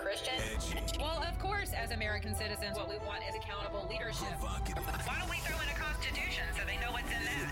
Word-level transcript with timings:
Christian? 0.00 0.34
Well, 0.98 1.22
of 1.22 1.38
course, 1.38 1.72
as 1.72 1.90
American 1.90 2.34
citizens, 2.34 2.76
what 2.76 2.88
we 2.88 2.96
want 3.06 3.20
is 3.28 3.34
accountable 3.36 3.86
leadership. 3.90 4.32
Why 4.40 5.16
don't 5.18 5.30
we 5.30 5.36
throw 5.38 5.60
in 5.60 5.68
a 5.68 5.78
constitution 5.78 6.44
so 6.56 6.62
they 6.66 6.80
know 6.80 6.92
what's 6.92 7.10
in 7.10 7.20
there? 7.24 7.50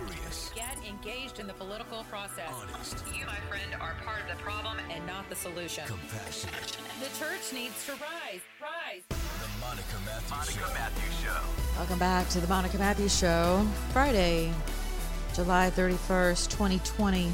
Get 0.54 0.76
engaged 0.88 1.40
in 1.40 1.46
the 1.46 1.52
political 1.52 2.04
process. 2.04 2.48
You, 3.14 3.26
my 3.26 3.36
friend, 3.48 3.74
are 3.80 3.94
part 4.04 4.22
of 4.22 4.36
the 4.36 4.42
problem 4.42 4.78
and 4.90 5.06
not 5.06 5.28
the 5.28 5.36
solution. 5.36 5.84
Compassionate. 5.86 6.78
The 7.00 7.12
church 7.18 7.52
needs 7.52 7.84
to 7.86 7.92
rise. 7.92 8.40
Rise. 8.60 9.02
The 9.08 9.48
Monica 9.60 9.98
Matthews 10.06 10.56
Monica 10.56 10.74
Matthews 10.74 11.20
Show. 11.22 11.40
Welcome 11.76 11.98
back 11.98 12.28
to 12.30 12.40
the 12.40 12.48
Monica 12.48 12.78
Matthews 12.78 13.16
Show. 13.16 13.66
Friday, 13.92 14.52
July 15.34 15.70
31st, 15.70 16.50
2020. 16.50 17.28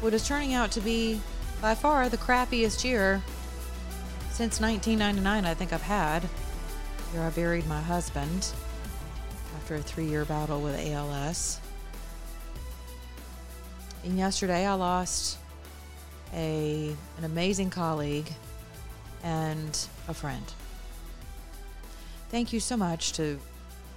What 0.00 0.14
is 0.14 0.26
turning 0.26 0.54
out 0.54 0.70
to 0.72 0.80
be 0.80 1.20
by 1.60 1.74
far 1.74 2.08
the 2.08 2.18
crappiest 2.18 2.84
year 2.84 3.22
since 4.36 4.60
1999 4.60 5.46
I 5.46 5.54
think 5.54 5.72
I've 5.72 5.80
had. 5.80 6.22
Here 7.10 7.22
I 7.22 7.30
buried 7.30 7.66
my 7.66 7.80
husband 7.80 8.52
after 9.56 9.76
a 9.76 9.80
three 9.80 10.04
year 10.04 10.26
battle 10.26 10.60
with 10.60 10.78
ALS. 10.78 11.58
And 14.04 14.18
yesterday 14.18 14.66
I 14.66 14.74
lost 14.74 15.38
a 16.34 16.94
an 17.16 17.24
amazing 17.24 17.70
colleague 17.70 18.30
and 19.24 19.88
a 20.06 20.12
friend. 20.12 20.44
Thank 22.28 22.52
you 22.52 22.60
so 22.60 22.76
much 22.76 23.14
to 23.14 23.40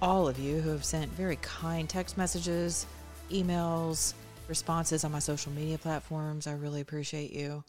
all 0.00 0.26
of 0.26 0.38
you 0.38 0.62
who 0.62 0.70
have 0.70 0.86
sent 0.86 1.12
very 1.12 1.36
kind 1.42 1.86
text 1.86 2.16
messages, 2.16 2.86
emails, 3.30 4.14
responses 4.48 5.04
on 5.04 5.12
my 5.12 5.18
social 5.18 5.52
media 5.52 5.76
platforms. 5.76 6.46
I 6.46 6.54
really 6.54 6.80
appreciate 6.80 7.30
you 7.30 7.62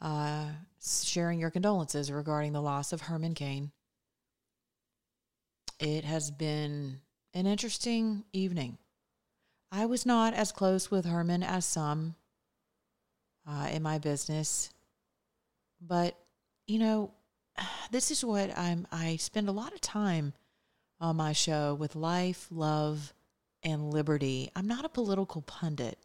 uh, 0.00 0.46
sharing 0.82 1.40
your 1.40 1.50
condolences 1.50 2.10
regarding 2.10 2.52
the 2.52 2.62
loss 2.62 2.92
of 2.92 3.02
Herman 3.02 3.34
Cain. 3.34 3.70
It 5.78 6.04
has 6.04 6.30
been 6.30 7.00
an 7.34 7.46
interesting 7.46 8.24
evening. 8.32 8.78
I 9.72 9.86
was 9.86 10.04
not 10.04 10.34
as 10.34 10.52
close 10.52 10.90
with 10.90 11.04
Herman 11.04 11.42
as 11.42 11.64
some 11.64 12.16
uh, 13.46 13.68
in 13.72 13.82
my 13.82 13.98
business, 13.98 14.70
but 15.80 16.16
you 16.66 16.78
know, 16.78 17.12
this 17.90 18.10
is 18.10 18.24
what 18.24 18.56
I'm. 18.56 18.86
I 18.90 19.16
spend 19.16 19.48
a 19.48 19.52
lot 19.52 19.72
of 19.72 19.80
time 19.80 20.32
on 21.00 21.16
my 21.16 21.32
show 21.32 21.74
with 21.74 21.96
life, 21.96 22.46
love, 22.50 23.14
and 23.62 23.92
liberty. 23.92 24.50
I'm 24.54 24.66
not 24.66 24.84
a 24.84 24.90
political 24.90 25.42
pundit. 25.42 25.98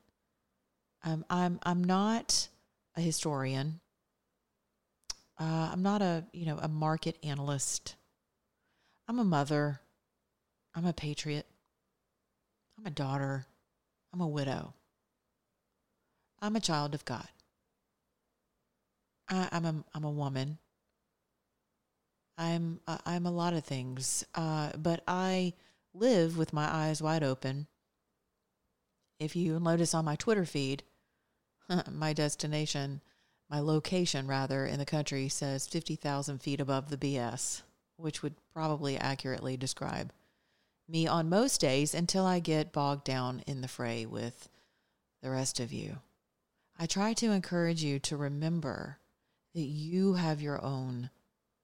I'm 1.03 1.25
I'm 1.29 1.59
I'm 1.63 1.83
not 1.83 2.47
a 2.95 3.01
historian. 3.01 3.79
Uh, 5.37 5.69
I'm 5.71 5.83
not 5.83 6.01
a 6.01 6.25
you 6.33 6.45
know 6.45 6.57
a 6.61 6.67
market 6.67 7.17
analyst. 7.23 7.95
I'm 9.07 9.19
a 9.19 9.23
mother. 9.23 9.81
I'm 10.73 10.85
a 10.85 10.93
patriot. 10.93 11.45
I'm 12.77 12.85
a 12.85 12.91
daughter. 12.91 13.45
I'm 14.13 14.21
a 14.21 14.27
widow. 14.27 14.73
I'm 16.39 16.55
a 16.55 16.61
child 16.61 16.93
of 16.93 17.05
God. 17.05 17.27
I, 19.29 19.49
I'm 19.51 19.65
a 19.65 19.75
I'm 19.93 20.03
a 20.03 20.11
woman. 20.11 20.57
I'm 22.37 22.79
I'm 22.87 23.25
a 23.25 23.31
lot 23.31 23.53
of 23.53 23.63
things, 23.63 24.25
uh, 24.35 24.71
but 24.77 25.01
I 25.07 25.53
live 25.93 26.37
with 26.37 26.53
my 26.53 26.73
eyes 26.73 27.01
wide 27.01 27.23
open. 27.23 27.67
If 29.19 29.35
you 29.35 29.59
notice 29.59 29.93
on 29.93 30.05
my 30.05 30.15
Twitter 30.15 30.45
feed, 30.45 30.83
my 31.91 32.11
destination, 32.11 33.01
my 33.55 33.61
location 33.61 34.27
rather 34.27 34.65
in 34.65 34.79
the 34.79 34.85
country 34.85 35.29
says 35.29 35.65
fifty 35.65 35.95
thousand 35.95 36.39
feet 36.39 36.59
above 36.59 36.89
the 36.89 36.97
BS, 36.97 37.61
which 37.95 38.21
would 38.21 38.35
probably 38.53 38.97
accurately 38.97 39.55
describe 39.55 40.11
me 40.89 41.07
on 41.07 41.29
most 41.29 41.61
days 41.61 41.93
until 41.93 42.25
I 42.25 42.39
get 42.39 42.73
bogged 42.73 43.05
down 43.05 43.43
in 43.47 43.61
the 43.61 43.69
fray 43.69 44.05
with 44.05 44.49
the 45.23 45.29
rest 45.29 45.61
of 45.61 45.71
you. 45.71 45.99
I 46.77 46.85
try 46.85 47.13
to 47.13 47.31
encourage 47.31 47.81
you 47.81 47.97
to 47.99 48.17
remember 48.17 48.97
that 49.53 49.61
you 49.61 50.15
have 50.15 50.41
your 50.41 50.61
own 50.61 51.09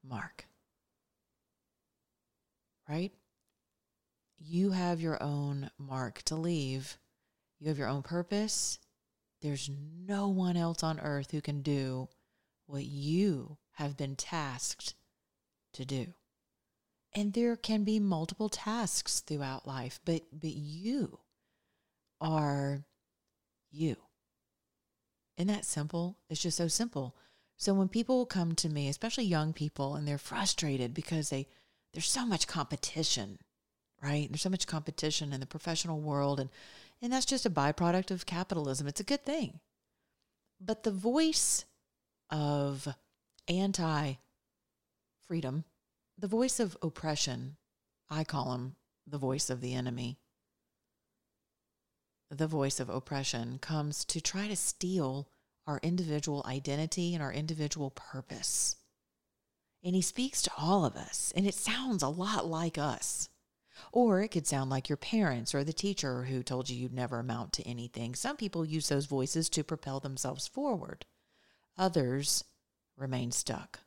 mark 0.01 0.45
right? 2.87 3.11
You 4.39 4.71
have 4.71 5.01
your 5.01 5.21
own 5.21 5.69
mark 5.77 6.21
to 6.23 6.35
leave. 6.35 6.97
You 7.59 7.67
have 7.67 7.77
your 7.77 7.87
own 7.87 8.01
purpose. 8.01 8.79
There's 9.41 9.69
no 10.07 10.27
one 10.29 10.55
else 10.55 10.83
on 10.83 10.99
earth 10.99 11.31
who 11.31 11.41
can 11.41 11.61
do 11.61 12.09
what 12.67 12.85
you 12.85 13.57
have 13.73 13.97
been 13.97 14.15
tasked 14.15 14.93
to 15.73 15.85
do. 15.85 16.13
And 17.13 17.33
there 17.33 17.55
can 17.55 17.83
be 17.83 17.99
multiple 17.99 18.49
tasks 18.49 19.19
throughout 19.19 19.67
life, 19.67 19.99
but 20.05 20.23
but 20.31 20.51
you 20.53 21.19
are 22.21 22.85
you. 23.71 23.97
Isn't 25.37 25.47
that 25.47 25.65
simple? 25.65 26.17
It's 26.29 26.41
just 26.41 26.57
so 26.57 26.67
simple. 26.67 27.15
So 27.57 27.73
when 27.73 27.89
people 27.89 28.25
come 28.25 28.55
to 28.55 28.69
me, 28.69 28.87
especially 28.87 29.25
young 29.25 29.53
people, 29.53 29.95
and 29.95 30.07
they're 30.07 30.17
frustrated 30.17 30.93
because 30.93 31.29
they 31.29 31.47
there's 31.93 32.09
so 32.09 32.25
much 32.25 32.47
competition, 32.47 33.39
right? 34.01 34.27
There's 34.29 34.41
so 34.41 34.49
much 34.49 34.67
competition 34.67 35.33
in 35.33 35.39
the 35.39 35.45
professional 35.45 35.99
world 35.99 36.39
and 36.39 36.49
and 37.01 37.11
that's 37.11 37.25
just 37.25 37.47
a 37.47 37.49
byproduct 37.49 38.11
of 38.11 38.27
capitalism. 38.27 38.87
It's 38.87 38.99
a 38.99 39.05
good 39.05 39.25
thing. 39.25 39.59
But 40.59 40.83
the 40.83 40.91
voice 40.91 41.65
of 42.29 42.87
anti 43.47 44.13
freedom, 45.27 45.63
the 46.17 46.27
voice 46.27 46.59
of 46.59 46.77
oppression, 46.83 47.57
I 48.09 48.23
call 48.23 48.53
him 48.53 48.75
the 49.07 49.17
voice 49.17 49.49
of 49.49 49.61
the 49.61 49.73
enemy. 49.73 50.19
The 52.29 52.47
voice 52.47 52.79
of 52.79 52.89
oppression 52.89 53.57
comes 53.59 54.05
to 54.05 54.21
try 54.21 54.47
to 54.47 54.55
steal 54.55 55.27
our 55.67 55.79
individual 55.83 56.43
identity 56.45 57.13
and 57.13 57.23
our 57.23 57.33
individual 57.33 57.89
purpose. 57.89 58.77
And 59.83 59.95
he 59.95 60.01
speaks 60.01 60.41
to 60.43 60.51
all 60.57 60.85
of 60.85 60.95
us, 60.95 61.33
and 61.35 61.47
it 61.47 61.55
sounds 61.55 62.03
a 62.03 62.07
lot 62.07 62.45
like 62.45 62.77
us. 62.77 63.29
Or 63.91 64.21
it 64.21 64.29
could 64.29 64.47
sound 64.47 64.69
like 64.69 64.89
your 64.89 64.97
parents 64.97 65.53
or 65.53 65.63
the 65.63 65.73
teacher 65.73 66.23
who 66.23 66.43
told 66.43 66.69
you 66.69 66.77
you'd 66.77 66.93
never 66.93 67.19
amount 67.19 67.53
to 67.53 67.63
anything. 67.63 68.15
Some 68.15 68.37
people 68.37 68.65
use 68.65 68.89
those 68.89 69.05
voices 69.05 69.49
to 69.49 69.63
propel 69.63 69.99
themselves 69.99 70.47
forward, 70.47 71.05
others 71.77 72.43
remain 72.97 73.31
stuck. 73.31 73.79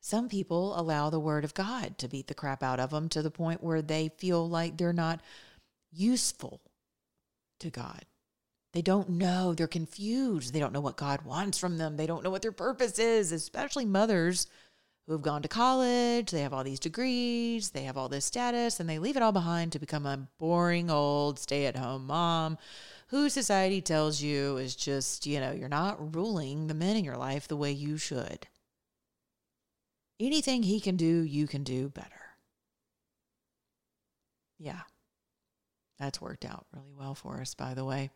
Some 0.00 0.28
people 0.28 0.78
allow 0.78 1.10
the 1.10 1.20
word 1.20 1.44
of 1.44 1.54
God 1.54 1.96
to 1.98 2.08
beat 2.08 2.26
the 2.26 2.34
crap 2.34 2.62
out 2.62 2.80
of 2.80 2.90
them 2.90 3.08
to 3.10 3.22
the 3.22 3.30
point 3.30 3.62
where 3.62 3.80
they 3.80 4.10
feel 4.18 4.48
like 4.48 4.76
they're 4.76 4.92
not 4.92 5.20
useful 5.92 6.60
to 7.60 7.70
God. 7.70 8.04
They 8.72 8.82
don't 8.82 9.10
know. 9.10 9.54
They're 9.54 9.68
confused. 9.68 10.52
They 10.52 10.58
don't 10.58 10.72
know 10.72 10.80
what 10.80 10.96
God 10.96 11.22
wants 11.22 11.58
from 11.58 11.78
them. 11.78 11.96
They 11.96 12.06
don't 12.06 12.24
know 12.24 12.30
what 12.30 12.42
their 12.42 12.52
purpose 12.52 12.98
is, 12.98 13.30
especially 13.30 13.84
mothers 13.84 14.48
who 15.06 15.12
have 15.12 15.22
gone 15.22 15.42
to 15.42 15.48
college. 15.48 16.30
They 16.30 16.42
have 16.42 16.52
all 16.52 16.64
these 16.64 16.80
degrees, 16.80 17.70
they 17.70 17.84
have 17.84 17.96
all 17.96 18.08
this 18.08 18.24
status, 18.24 18.80
and 18.80 18.88
they 18.88 18.98
leave 18.98 19.16
it 19.16 19.22
all 19.22 19.32
behind 19.32 19.72
to 19.72 19.78
become 19.78 20.06
a 20.06 20.28
boring 20.38 20.90
old 20.90 21.38
stay 21.38 21.66
at 21.66 21.76
home 21.76 22.06
mom 22.06 22.58
who 23.08 23.28
society 23.28 23.80
tells 23.80 24.22
you 24.22 24.56
is 24.56 24.74
just, 24.74 25.26
you 25.26 25.38
know, 25.38 25.52
you're 25.52 25.68
not 25.68 26.14
ruling 26.14 26.66
the 26.66 26.74
men 26.74 26.96
in 26.96 27.04
your 27.04 27.18
life 27.18 27.46
the 27.46 27.56
way 27.56 27.70
you 27.70 27.98
should. 27.98 28.46
Anything 30.18 30.62
he 30.62 30.80
can 30.80 30.96
do, 30.96 31.22
you 31.22 31.46
can 31.46 31.62
do 31.62 31.88
better. 31.88 32.08
Yeah. 34.58 34.80
That's 35.98 36.20
worked 36.20 36.44
out 36.44 36.66
really 36.72 36.94
well 36.98 37.14
for 37.14 37.40
us, 37.40 37.54
by 37.54 37.74
the 37.74 37.84
way 37.84 38.10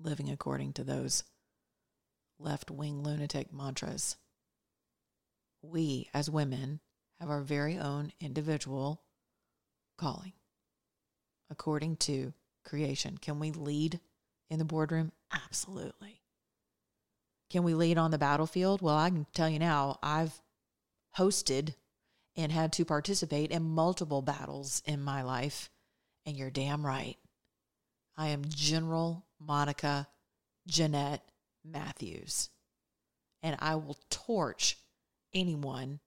living 0.00 0.30
according 0.30 0.72
to 0.74 0.84
those 0.84 1.24
left 2.38 2.70
wing 2.70 3.02
lunatic 3.02 3.52
mantras. 3.52 4.16
We, 5.62 6.08
as 6.14 6.30
women, 6.30 6.80
have 7.20 7.30
our 7.30 7.42
very 7.42 7.78
own 7.78 8.12
individual 8.20 9.02
calling 9.96 10.32
according 11.50 11.96
to 11.96 12.32
creation. 12.64 13.18
Can 13.18 13.38
we 13.38 13.50
lead 13.50 14.00
in 14.50 14.58
the 14.58 14.64
boardroom? 14.64 15.12
Absolutely. 15.32 16.20
Can 17.50 17.64
we 17.64 17.74
lead 17.74 17.98
on 17.98 18.10
the 18.10 18.18
battlefield? 18.18 18.82
Well, 18.82 18.96
I 18.96 19.08
can 19.08 19.26
tell 19.32 19.48
you 19.48 19.58
now, 19.58 19.98
I've 20.02 20.40
hosted 21.16 21.74
and 22.36 22.52
had 22.52 22.72
to 22.74 22.84
participate 22.84 23.50
in 23.50 23.62
multiple 23.62 24.22
battles 24.22 24.82
in 24.84 25.02
my 25.02 25.22
life, 25.22 25.70
and 26.26 26.36
you're 26.36 26.50
damn 26.50 26.86
right. 26.86 27.16
I 28.16 28.28
am 28.28 28.44
General 28.48 29.24
Monica 29.40 30.08
Jeanette 30.66 31.24
Matthews. 31.64 32.50
And 33.42 33.56
I 33.60 33.76
will 33.76 33.96
torch 34.10 34.76
anyone 35.38 36.00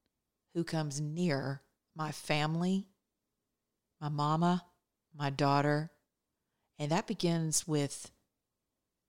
who 0.54 0.64
comes 0.64 1.00
near 1.00 1.62
my 1.96 2.12
family, 2.12 2.88
my 4.00 4.10
mama, 4.10 4.66
my 5.18 5.30
daughter. 5.30 5.92
And 6.78 6.92
that 6.92 7.08
begins 7.08 7.68
with 7.68 8.12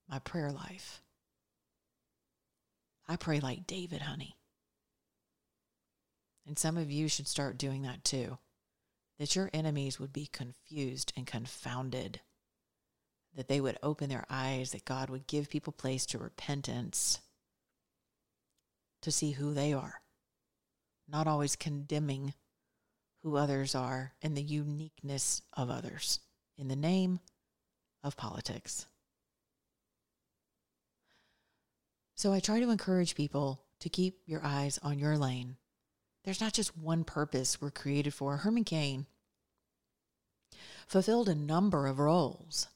my 0.09 0.19
prayer 0.19 0.53
life. 0.53 1.03
I 3.09 3.17
pray 3.17 3.41
like 3.41 3.67
David, 3.67 4.03
honey. 4.03 4.37
And 6.47 6.59
some 6.59 6.77
of 6.77 6.91
you 6.91 7.09
should 7.09 7.29
start 7.29 7.59
doing 7.59 7.83
that 7.83 8.05
too. 8.05 8.39
That 9.19 9.37
your 9.37 9.51
enemies 9.53 10.01
would 10.01 10.13
be 10.13 10.27
confused 10.27 11.13
and 11.17 11.27
confounded. 11.27 12.21
That 13.35 13.49
they 13.49 13.61
would 13.61 13.79
open 13.83 14.09
their 14.11 14.27
eyes, 14.29 14.73
that 14.73 14.85
God 14.85 15.09
would 15.09 15.27
give 15.27 15.49
people 15.49 15.73
place 15.73 16.05
to 16.07 16.19
repentance 16.19 17.21
to 19.03 19.11
see 19.11 19.33
who 19.33 19.53
they 19.53 19.73
are, 19.73 20.01
not 21.12 21.26
always 21.26 21.55
condemning 21.55 22.32
who 23.23 23.37
others 23.37 23.75
are 23.75 24.14
and 24.23 24.37
the 24.37 24.43
uniqueness 24.43 25.43
of 25.53 25.70
others 25.70 26.19
in 26.59 26.69
the 26.69 26.76
name 26.76 27.20
of 28.03 28.17
politics. 28.17 28.87
So 32.17 32.32
I 32.32 32.41
try 32.41 32.61
to 32.61 32.70
encourage 32.70 33.14
people 33.14 33.62
to 33.81 33.88
keep 33.88 34.20
your 34.26 34.41
eyes 34.44 34.79
on 34.82 34.99
your 34.99 35.19
lane. 35.19 35.56
There's 36.25 36.41
not 36.41 36.53
just 36.53 36.76
one 36.76 37.05
purpose 37.05 37.61
we're 37.61 37.70
created 37.70 38.14
for. 38.14 38.38
Herman 38.38 38.64
Cain 38.64 39.06
fulfilled 40.87 41.29
a 41.29 41.35
number 41.35 41.87
of 41.87 41.99
roles, 41.99 42.69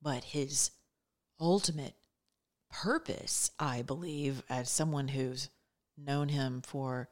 but 0.00 0.24
his 0.24 0.72
ultimate 1.40 1.94
purpose, 2.70 3.50
I 3.58 3.82
believe, 3.82 4.42
as 4.48 4.68
someone 4.68 5.08
who's 5.08 5.48
known 5.96 6.28
him 6.28 6.62
for 6.62 7.08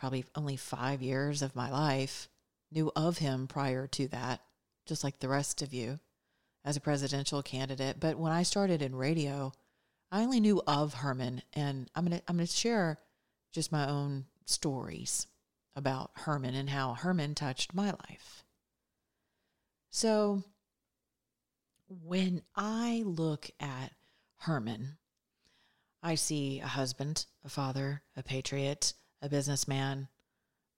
probably 0.00 0.24
only 0.34 0.56
five 0.56 1.02
years 1.02 1.42
of 1.42 1.54
my 1.54 1.70
life, 1.70 2.28
knew 2.72 2.90
of 2.96 3.18
him 3.18 3.46
prior 3.46 3.86
to 3.86 4.08
that, 4.08 4.40
just 4.86 5.04
like 5.04 5.20
the 5.20 5.28
rest 5.28 5.60
of 5.60 5.74
you 5.74 6.00
as 6.64 6.76
a 6.76 6.80
presidential 6.80 7.42
candidate. 7.42 8.00
But 8.00 8.18
when 8.18 8.32
I 8.32 8.42
started 8.42 8.80
in 8.80 8.96
radio, 8.96 9.52
I 10.10 10.22
only 10.22 10.40
knew 10.40 10.62
of 10.66 10.94
Herman, 10.94 11.42
and 11.52 11.90
I'm 11.94 12.04
gonna 12.04 12.22
I'm 12.26 12.36
gonna 12.36 12.46
share 12.46 12.98
just 13.52 13.70
my 13.70 13.88
own 13.88 14.24
stories 14.46 15.26
about 15.76 16.12
Herman 16.14 16.54
and 16.54 16.70
how 16.70 16.94
Herman 16.94 17.34
touched 17.34 17.74
my 17.74 17.90
life. 17.90 18.42
So 19.90 20.42
when 21.88 22.42
I 22.56 23.02
look 23.04 23.50
at 23.60 23.92
Herman, 24.38 24.96
I 26.02 26.14
see 26.14 26.60
a 26.60 26.66
husband, 26.66 27.26
a 27.44 27.50
father, 27.50 28.02
a 28.16 28.22
patriot, 28.22 28.94
a 29.22 29.28
businessman, 29.28 30.08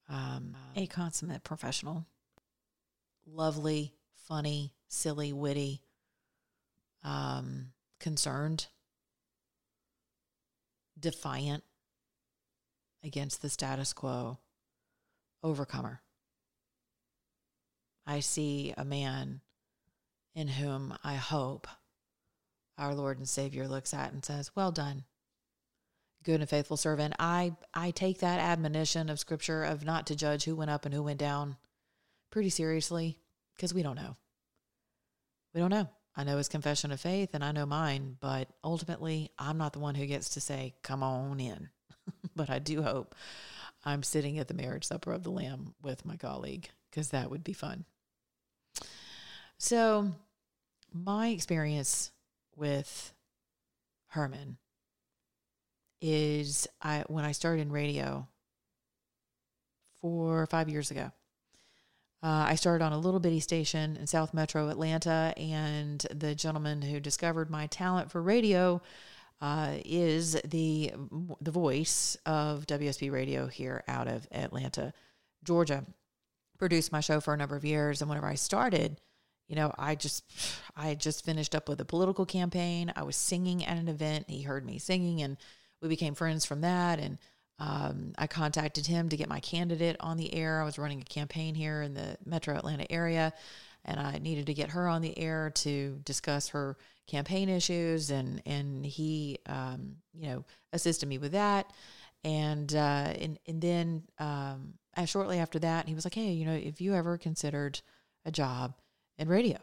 um, 0.09 0.57
a 0.77 0.87
consummate 0.87 1.45
professional, 1.45 2.07
lovely, 3.27 3.95
funny, 4.27 4.73
silly, 4.89 5.33
witty, 5.33 5.81
um, 7.05 7.73
concerned, 8.01 8.67
defiant 10.99 11.65
against 13.05 13.43
the 13.43 13.51
status 13.51 13.93
quo, 13.93 14.39
overcomer. 15.43 16.01
I 18.07 18.21
see 18.21 18.75
a 18.77 18.85
man 18.85 19.41
in 20.35 20.49
whom 20.49 20.97
I 21.05 21.15
hope 21.15 21.67
our 22.79 22.95
Lord 22.95 23.19
and 23.19 23.29
Savior 23.29 23.69
looks 23.69 23.95
at 23.95 24.13
and 24.13 24.25
says, 24.25 24.51
Well 24.57 24.73
done, 24.73 25.05
good 26.23 26.41
and 26.41 26.49
faithful 26.49 26.77
servant. 26.77 27.15
I, 27.19 27.55
I 27.75 27.91
take 27.91 28.21
that 28.21 28.41
admonition 28.41 29.09
of 29.09 29.19
Scripture 29.19 29.65
of 29.65 29.85
not 29.85 30.07
to 30.07 30.17
judge 30.17 30.45
who 30.45 30.57
went 30.57 30.71
up 30.71 30.85
and 30.85 30.95
who 30.95 31.03
went 31.03 31.19
down 31.19 31.57
pretty 32.31 32.51
seriously 32.51 33.19
because 33.57 33.75
we 33.75 33.83
don't 33.83 33.97
know. 33.97 34.17
We 35.55 35.61
don't 35.61 35.71
know. 35.71 35.89
I 36.15 36.25
know 36.25 36.37
his 36.37 36.49
confession 36.49 36.93
of 36.93 37.01
faith 37.01 37.31
and 37.35 37.45
I 37.45 37.53
know 37.53 37.67
mine, 37.67 38.17
but 38.21 38.49
ultimately, 38.63 39.31
I'm 39.39 39.59
not 39.59 39.73
the 39.73 39.79
one 39.79 39.95
who 39.95 40.07
gets 40.07 40.31
to 40.31 40.41
say, 40.41 40.75
Come 40.83 41.03
on 41.03 41.41
in. 41.41 41.69
but 42.37 42.51
I 42.51 42.59
do 42.59 42.83
hope 42.83 43.15
I'm 43.85 44.03
sitting 44.03 44.39
at 44.39 44.49
the 44.49 44.55
marriage 44.55 44.85
supper 44.85 45.13
of 45.13 45.23
the 45.23 45.31
Lamb 45.31 45.75
with 45.83 46.05
my 46.05 46.17
colleague 46.17 46.69
because 46.91 47.09
that 47.11 47.31
would 47.31 47.45
be 47.45 47.53
fun. 47.53 47.85
So, 49.59 50.13
my 50.93 51.29
experience 51.29 52.11
with 52.57 53.15
Herman 54.09 54.59
is 56.03 56.69
I 56.83 57.05
when 57.07 57.25
I 57.25 57.33
started 57.33 57.63
in 57.63 57.73
radio 57.73 58.29
four 60.01 60.43
or 60.43 60.47
five 60.47 60.69
years 60.69 60.91
ago. 60.91 61.13
Uh, 62.25 62.47
I 62.49 62.55
started 62.57 62.85
on 62.85 62.93
a 62.93 62.99
little 62.99 63.19
bitty 63.19 63.41
station 63.41 63.97
in 63.97 64.07
South 64.07 64.35
Metro 64.35 64.69
Atlanta, 64.69 65.33
and 65.37 66.05
the 66.15 66.35
gentleman 66.35 66.83
who 66.83 67.01
discovered 67.01 67.51
my 67.51 67.67
talent 67.69 68.11
for 68.11 68.23
radio 68.23 68.83
uh, 69.41 69.77
is 69.85 70.35
the 70.45 70.93
the 71.41 71.51
voice 71.51 72.17
of 72.27 72.67
WSB 72.67 73.11
Radio 73.11 73.47
here 73.47 73.83
out 73.89 74.09
of 74.09 74.27
Atlanta, 74.33 74.93
Georgia. 75.45 75.85
Produced 76.59 76.93
my 76.93 77.01
show 77.01 77.21
for 77.21 77.35
a 77.35 77.37
number 77.37 77.57
of 77.57 77.65
years, 77.65 78.01
and 78.01 78.09
whenever 78.09 78.29
I 78.29 78.37
started, 78.37 79.01
you 79.49 79.57
know, 79.57 79.73
I 79.77 79.97
just 79.97 80.25
I 80.77 80.95
just 80.95 81.25
finished 81.25 81.57
up 81.57 81.69
with 81.69 81.81
a 81.81 81.85
political 81.85 82.25
campaign. 82.25 82.93
I 82.95 83.03
was 83.03 83.17
singing 83.17 83.65
at 83.65 83.79
an 83.79 83.89
event. 83.89 84.31
He 84.31 84.43
heard 84.43 84.65
me 84.65 84.79
singing, 84.79 85.23
and 85.23 85.37
we 85.83 85.89
became 85.89 86.15
friends 86.15 86.47
from 86.47 86.63
that. 86.63 86.99
And 87.01 87.19
um, 87.59 88.13
I 88.17 88.27
contacted 88.27 88.87
him 88.87 89.09
to 89.11 89.17
get 89.17 89.29
my 89.29 89.41
candidate 89.41 89.97
on 90.01 90.17
the 90.17 90.33
air. 90.33 90.63
I 90.63 90.65
was 90.65 90.79
running 90.79 91.01
a 91.01 91.05
campaign 91.05 91.55
here 91.55 91.83
in 91.83 91.95
the 91.95 92.17
Metro 92.25 92.57
Atlanta 92.57 92.91
area, 92.91 93.33
and 93.85 94.01
I 94.01 94.19
needed 94.19 94.47
to 94.47 94.55
get 94.55 94.71
her 94.71 94.89
on 94.89 95.03
the 95.03 95.17
air 95.19 95.51
to 95.57 96.01
discuss 96.05 96.49
her 96.49 96.77
campaign 97.07 97.49
issues. 97.49 98.11
And 98.11 98.41
and 98.47 98.87
he, 98.87 99.39
um, 99.47 99.97
you 100.15 100.29
know, 100.29 100.45
assisted 100.73 101.09
me 101.09 101.19
with 101.19 101.33
that. 101.33 101.73
And 102.25 102.73
uh, 102.75 103.13
and 103.19 103.39
and 103.47 103.61
then 103.61 104.03
um, 104.19 104.75
shortly 105.05 105.39
after 105.39 105.59
that, 105.59 105.89
he 105.89 105.95
was 105.95 106.05
like, 106.05 106.15
"Hey, 106.15 106.33
you 106.33 106.47
know, 106.47 106.55
if 106.55 106.81
you 106.81 106.95
ever 106.95 107.19
considered 107.19 107.81
a 108.25 108.31
job 108.31 108.75
in 109.19 109.29
radio, 109.29 109.59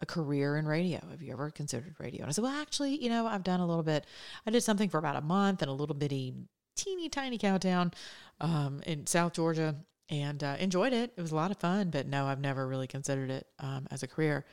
a 0.00 0.06
career 0.06 0.56
in 0.56 0.66
radio. 0.66 1.00
Have 1.10 1.22
you 1.22 1.32
ever 1.32 1.50
considered 1.50 1.94
radio? 1.98 2.22
And 2.22 2.28
I 2.28 2.32
said, 2.32 2.44
well, 2.44 2.60
actually, 2.60 3.02
you 3.02 3.08
know, 3.08 3.26
I've 3.26 3.44
done 3.44 3.60
a 3.60 3.66
little 3.66 3.82
bit. 3.82 4.06
I 4.46 4.50
did 4.50 4.62
something 4.62 4.88
for 4.88 4.98
about 4.98 5.16
a 5.16 5.20
month 5.20 5.62
in 5.62 5.68
a 5.68 5.74
little 5.74 5.94
bitty, 5.94 6.34
teeny 6.76 7.08
tiny 7.08 7.38
town 7.38 7.92
um, 8.40 8.80
in 8.86 9.06
South 9.06 9.32
Georgia 9.32 9.76
and 10.10 10.42
uh, 10.42 10.56
enjoyed 10.58 10.92
it. 10.92 11.12
It 11.16 11.22
was 11.22 11.32
a 11.32 11.36
lot 11.36 11.50
of 11.50 11.58
fun, 11.58 11.90
but 11.90 12.06
no, 12.06 12.26
I've 12.26 12.40
never 12.40 12.66
really 12.66 12.86
considered 12.86 13.30
it 13.30 13.46
um, 13.58 13.86
as 13.90 14.02
a 14.02 14.08
career 14.08 14.44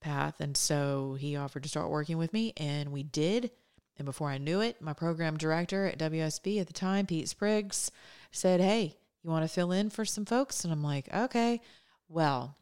path. 0.00 0.40
And 0.40 0.56
so 0.56 1.16
he 1.18 1.36
offered 1.36 1.62
to 1.62 1.68
start 1.68 1.90
working 1.90 2.18
with 2.18 2.32
me, 2.32 2.52
and 2.56 2.92
we 2.92 3.02
did. 3.02 3.50
And 3.96 4.06
before 4.06 4.30
I 4.30 4.38
knew 4.38 4.60
it, 4.60 4.80
my 4.80 4.92
program 4.92 5.36
director 5.36 5.86
at 5.86 5.98
WSB 5.98 6.60
at 6.60 6.66
the 6.66 6.72
time, 6.72 7.06
Pete 7.06 7.28
Spriggs, 7.28 7.90
said, 8.30 8.60
Hey, 8.60 8.96
you 9.22 9.30
want 9.30 9.44
to 9.44 9.48
fill 9.48 9.72
in 9.72 9.90
for 9.90 10.04
some 10.04 10.24
folks? 10.24 10.64
And 10.64 10.72
I'm 10.72 10.82
like, 10.82 11.12
Okay. 11.14 11.60
Well, 12.08 12.56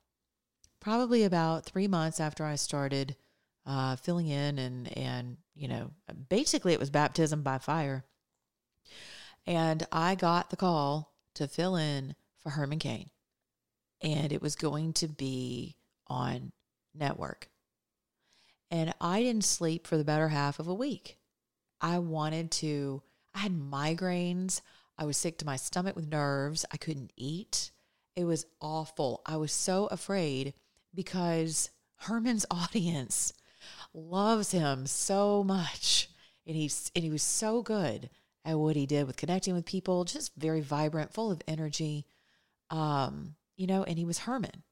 probably 0.81 1.25
about 1.25 1.65
three 1.65 1.89
months 1.89 2.21
after 2.21 2.45
I 2.45 2.57
started 2.57 3.17
uh, 3.67 3.97
filling 3.97 4.29
in 4.29 4.59
and 4.59 4.97
and 4.97 5.37
you 5.55 5.69
know 5.69 5.91
basically 6.29 6.73
it 6.73 6.81
was 6.81 6.91
baptism 6.91 7.43
by 7.43 7.59
fire. 7.59 8.05
And 9.47 9.87
I 9.93 10.15
got 10.15 10.51
the 10.51 10.57
call 10.57 11.15
to 11.35 11.49
fill 11.49 11.77
in 11.77 12.15
for 12.39 12.51
Herman 12.51 12.79
Cain, 12.79 13.11
and 14.03 14.33
it 14.33 14.43
was 14.43 14.57
going 14.57 14.93
to 14.95 15.09
be 15.09 15.77
on 16.07 16.53
network. 16.95 17.49
And 18.71 18.93
I 19.01 19.23
didn't 19.23 19.45
sleep 19.45 19.87
for 19.87 19.97
the 19.97 20.05
better 20.05 20.29
half 20.29 20.59
of 20.59 20.69
a 20.69 20.75
week. 20.75 21.19
I 21.81 21.99
wanted 21.99 22.51
to. 22.53 23.03
I 23.35 23.41
had 23.41 23.53
migraines. 23.53 24.61
I 24.99 25.05
was 25.05 25.17
sick 25.17 25.39
to 25.39 25.47
my 25.47 25.57
stomach 25.57 25.95
with 25.95 26.09
nerves. 26.09 26.67
I 26.73 26.77
couldn't 26.77 27.13
eat. 27.17 27.71
It 28.17 28.25
was 28.25 28.47
awful. 28.61 29.23
I 29.25 29.37
was 29.37 29.53
so 29.53 29.87
afraid 29.87 30.55
because 30.95 31.71
Herman's 31.97 32.47
audience 32.51 33.33
loves 33.95 34.53
him 34.53 34.87
so 34.87 35.43
much. 35.45 36.11
And 36.47 36.57
he's 36.57 36.91
and 36.95 37.05
he 37.05 37.11
was 37.11 37.23
so 37.23 37.63
good 37.63 38.09
at 38.45 38.59
what 38.59 38.77
he 38.77 38.87
did 38.87 39.07
with 39.07 39.17
connecting 39.17 39.55
with 39.55 39.67
people, 39.67 40.05
just 40.05 40.35
very 40.37 40.63
vibrant, 40.63 41.13
full 41.13 41.31
of 41.31 41.43
energy. 41.47 42.07
Um, 42.71 43.35
you 43.57 43.67
know, 43.67 43.83
and 43.83 43.99
he 43.99 44.07
was 44.07 44.21
Herman. 44.21 44.63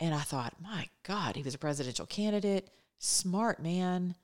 And 0.00 0.14
I 0.14 0.20
thought, 0.20 0.54
my 0.60 0.88
God, 1.04 1.36
he 1.36 1.42
was 1.42 1.54
a 1.54 1.58
presidential 1.58 2.06
candidate, 2.06 2.70
smart 2.98 3.60
man, 3.60 4.16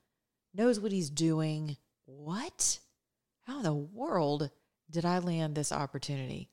knows 0.54 0.80
what 0.80 0.92
he's 0.92 1.11
doing. 1.11 1.76
What? 2.06 2.78
How 3.42 3.59
in 3.59 3.64
the 3.64 3.75
world 3.75 4.50
did 4.90 5.04
I 5.04 5.18
land 5.18 5.54
this 5.54 5.73
opportunity? 5.73 6.49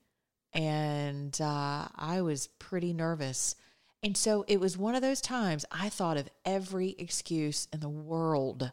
And 0.52 1.36
uh, 1.40 1.88
I 1.96 2.20
was 2.20 2.48
pretty 2.58 2.92
nervous 2.92 3.56
and 4.02 4.16
so 4.16 4.44
it 4.48 4.60
was 4.60 4.76
one 4.76 4.94
of 4.94 5.02
those 5.02 5.20
times 5.20 5.64
I 5.70 5.88
thought 5.88 6.16
of 6.16 6.28
every 6.44 6.90
excuse 6.98 7.68
in 7.72 7.80
the 7.80 7.88
world 7.88 8.72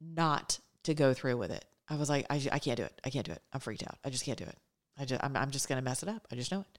not 0.00 0.60
to 0.84 0.94
go 0.94 1.12
through 1.14 1.36
with 1.36 1.50
it. 1.50 1.64
I 1.88 1.96
was 1.96 2.08
like, 2.08 2.26
I, 2.30 2.40
I 2.52 2.58
can't 2.58 2.76
do 2.76 2.84
it. 2.84 3.00
I 3.04 3.10
can't 3.10 3.26
do 3.26 3.32
it. 3.32 3.42
I'm 3.52 3.60
freaked 3.60 3.82
out. 3.82 3.98
I 4.04 4.10
just 4.10 4.24
can't 4.24 4.38
do 4.38 4.44
it. 4.44 4.56
I 4.98 5.04
just, 5.04 5.22
I'm, 5.24 5.36
I'm 5.36 5.50
just 5.50 5.68
going 5.68 5.78
to 5.78 5.84
mess 5.84 6.02
it 6.02 6.08
up. 6.08 6.26
I 6.30 6.36
just 6.36 6.52
know 6.52 6.60
it. 6.60 6.78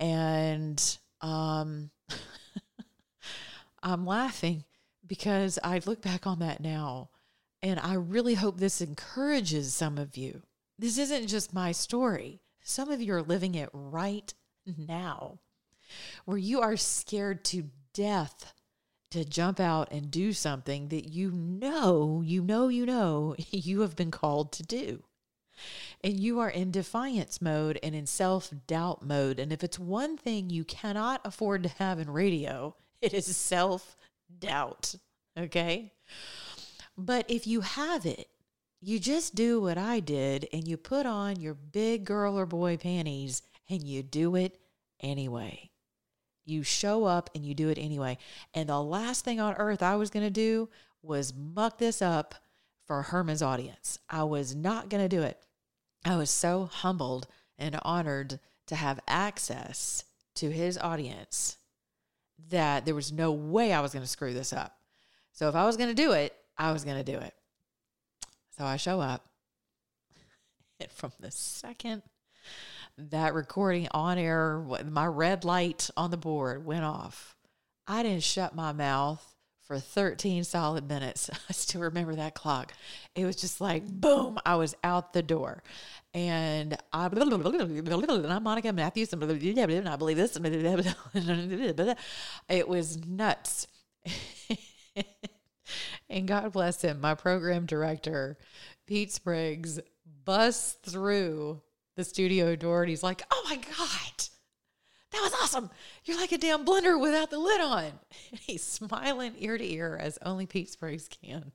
And 0.00 0.98
um, 1.20 1.90
I'm 3.82 4.04
laughing 4.06 4.64
because 5.06 5.58
I 5.62 5.80
look 5.86 6.02
back 6.02 6.26
on 6.26 6.40
that 6.40 6.60
now 6.60 7.10
And 7.62 7.80
I 7.80 7.94
really 7.94 8.34
hope 8.34 8.58
this 8.58 8.82
encourages 8.82 9.72
some 9.72 9.96
of 9.96 10.16
you. 10.18 10.42
This 10.78 10.98
isn't 10.98 11.28
just 11.28 11.54
my 11.54 11.72
story. 11.72 12.42
Some 12.62 12.90
of 12.90 13.00
you 13.00 13.14
are 13.14 13.22
living 13.22 13.54
it 13.54 13.70
right 13.72 14.32
now, 14.66 15.38
where 16.24 16.38
you 16.38 16.60
are 16.60 16.76
scared 16.76 17.44
to 17.44 17.70
death 17.92 18.52
to 19.10 19.24
jump 19.24 19.60
out 19.60 19.92
and 19.92 20.10
do 20.10 20.32
something 20.32 20.88
that 20.88 21.08
you 21.08 21.30
know, 21.30 22.20
you 22.24 22.42
know, 22.42 22.66
you 22.66 22.84
know, 22.84 23.36
you 23.50 23.80
have 23.80 23.94
been 23.94 24.10
called 24.10 24.52
to 24.52 24.62
do. 24.62 25.04
And 26.02 26.18
you 26.18 26.40
are 26.40 26.50
in 26.50 26.72
defiance 26.72 27.40
mode 27.40 27.78
and 27.80 27.94
in 27.94 28.06
self 28.06 28.52
doubt 28.66 29.06
mode. 29.06 29.38
And 29.38 29.52
if 29.52 29.62
it's 29.62 29.78
one 29.78 30.16
thing 30.16 30.50
you 30.50 30.64
cannot 30.64 31.20
afford 31.24 31.62
to 31.62 31.68
have 31.68 32.00
in 32.00 32.10
radio, 32.10 32.74
it 33.00 33.14
is 33.14 33.36
self 33.36 33.96
doubt. 34.36 34.96
Okay. 35.38 35.92
But 36.98 37.30
if 37.30 37.46
you 37.46 37.60
have 37.60 38.06
it, 38.06 38.28
you 38.80 38.98
just 38.98 39.34
do 39.34 39.60
what 39.60 39.78
I 39.78 40.00
did 40.00 40.48
and 40.52 40.66
you 40.66 40.76
put 40.76 41.06
on 41.06 41.40
your 41.40 41.54
big 41.54 42.04
girl 42.04 42.38
or 42.38 42.46
boy 42.46 42.76
panties 42.76 43.42
and 43.70 43.82
you 43.82 44.02
do 44.02 44.34
it 44.34 44.58
anyway. 45.00 45.70
You 46.44 46.62
show 46.62 47.04
up 47.04 47.30
and 47.34 47.44
you 47.44 47.54
do 47.54 47.68
it 47.68 47.78
anyway. 47.78 48.18
And 48.52 48.68
the 48.68 48.80
last 48.80 49.24
thing 49.24 49.40
on 49.40 49.54
earth 49.54 49.82
I 49.82 49.96
was 49.96 50.10
going 50.10 50.26
to 50.26 50.30
do 50.30 50.68
was 51.02 51.34
muck 51.34 51.78
this 51.78 52.02
up 52.02 52.34
for 52.86 53.02
Herman's 53.02 53.42
audience. 53.42 53.98
I 54.08 54.24
was 54.24 54.54
not 54.54 54.88
going 54.88 55.02
to 55.02 55.16
do 55.16 55.22
it. 55.22 55.40
I 56.04 56.16
was 56.16 56.30
so 56.30 56.66
humbled 56.66 57.26
and 57.58 57.78
honored 57.82 58.40
to 58.66 58.76
have 58.76 59.00
access 59.08 60.04
to 60.36 60.50
his 60.50 60.76
audience 60.78 61.56
that 62.50 62.84
there 62.84 62.94
was 62.94 63.12
no 63.12 63.32
way 63.32 63.72
I 63.72 63.80
was 63.80 63.92
going 63.92 64.02
to 64.04 64.08
screw 64.10 64.34
this 64.34 64.52
up. 64.52 64.76
So 65.32 65.48
if 65.48 65.54
I 65.54 65.64
was 65.64 65.76
going 65.76 65.88
to 65.88 65.94
do 65.94 66.12
it, 66.12 66.34
I 66.58 66.72
was 66.72 66.84
going 66.84 67.02
to 67.02 67.12
do 67.12 67.18
it. 67.18 67.34
So 68.56 68.64
I 68.64 68.76
show 68.76 69.00
up. 69.00 69.24
And 70.80 70.90
from 70.90 71.12
the 71.20 71.30
second 71.30 72.02
that 72.96 73.34
recording 73.34 73.88
on 73.92 74.18
air, 74.18 74.64
my 74.86 75.06
red 75.06 75.44
light 75.44 75.90
on 75.96 76.10
the 76.10 76.16
board 76.16 76.64
went 76.64 76.84
off. 76.84 77.36
I 77.86 78.02
didn't 78.02 78.22
shut 78.22 78.54
my 78.54 78.72
mouth 78.72 79.34
for 79.62 79.78
13 79.78 80.44
solid 80.44 80.88
minutes. 80.88 81.30
I 81.48 81.52
still 81.52 81.82
remember 81.82 82.14
that 82.14 82.34
clock. 82.34 82.72
It 83.14 83.24
was 83.24 83.36
just 83.36 83.60
like 83.60 83.86
boom, 83.86 84.38
I 84.44 84.56
was 84.56 84.74
out 84.84 85.12
the 85.12 85.22
door. 85.22 85.62
And 86.12 86.76
I, 86.92 87.06
I'm 87.06 88.42
Monica 88.42 88.72
Matthews, 88.72 89.12
and 89.12 89.24
I 89.24 89.96
believe 89.96 90.16
this. 90.16 90.38
It 92.48 92.68
was 92.68 93.04
nuts. 93.04 93.66
and 96.08 96.28
God 96.28 96.52
bless 96.52 96.82
him, 96.82 97.00
my 97.00 97.16
program 97.16 97.66
director, 97.66 98.38
Pete 98.86 99.10
Spriggs, 99.10 99.80
busts 100.24 100.76
through 100.88 101.62
the 101.96 102.04
studio 102.04 102.56
door 102.56 102.82
and 102.82 102.90
he's 102.90 103.02
like, 103.02 103.22
Oh 103.30 103.42
my 103.48 103.56
God, 103.56 104.24
that 105.12 105.22
was 105.22 105.34
awesome. 105.42 105.70
You're 106.04 106.18
like 106.18 106.32
a 106.32 106.38
damn 106.38 106.64
blender 106.64 107.00
without 107.00 107.30
the 107.30 107.38
lid 107.38 107.60
on. 107.60 107.84
And 107.84 108.40
he's 108.40 108.62
smiling 108.64 109.34
ear 109.38 109.56
to 109.56 109.72
ear 109.72 109.98
as 110.00 110.18
only 110.22 110.46
Pete 110.46 110.70
Spriggs 110.70 111.08
can. 111.08 111.52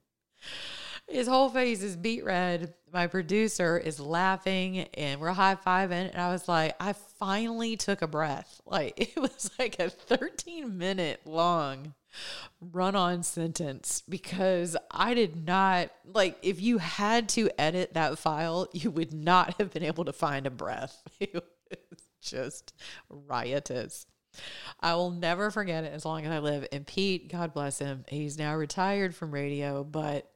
His 1.10 1.28
whole 1.28 1.50
face 1.50 1.82
is 1.82 1.98
beet 1.98 2.24
red. 2.24 2.74
My 2.94 3.08
producer 3.08 3.78
is 3.78 4.00
laughing 4.00 4.80
and 4.94 5.20
we're 5.20 5.34
high 5.34 5.56
fiving. 5.56 6.10
And 6.12 6.22
I 6.22 6.32
was 6.32 6.48
like, 6.48 6.76
I 6.80 6.94
finally 6.94 7.76
took 7.76 8.02
a 8.02 8.08
breath. 8.08 8.62
Like 8.66 8.94
it 8.98 9.20
was 9.20 9.52
like 9.60 9.80
a 9.80 9.90
13 9.90 10.78
minute 10.78 11.22
long 11.26 11.94
run 12.60 12.96
on 12.96 13.24
sentence 13.24 14.04
because 14.08 14.76
I 14.92 15.14
did 15.14 15.46
not 15.46 15.92
like 16.06 16.38
if 16.42 16.62
you 16.62 16.80
had 16.80 17.30
to 17.30 17.50
edit 17.58 17.94
that 17.94 18.18
file, 18.18 18.68
you 18.74 18.92
would 18.92 19.14
not 19.14 19.56
have 19.60 19.72
been 19.72 19.84
able 19.84 20.06
to 20.06 20.14
find 20.14 20.46
a 20.46 20.52
breath. 20.52 21.02
It 21.72 21.92
was 21.92 22.02
just 22.20 22.74
riotous. 23.10 24.08
I 24.80 24.96
will 24.96 25.12
never 25.12 25.52
forget 25.52 25.84
it 25.84 25.94
as 25.94 26.04
long 26.04 26.26
as 26.26 26.32
I 26.32 26.40
live. 26.40 26.68
And 26.72 26.86
Pete, 26.86 27.32
God 27.32 27.54
bless 27.54 27.78
him, 27.78 28.06
he's 28.08 28.40
now 28.40 28.56
retired 28.56 29.14
from 29.14 29.32
radio, 29.32 29.84
but 29.84 30.32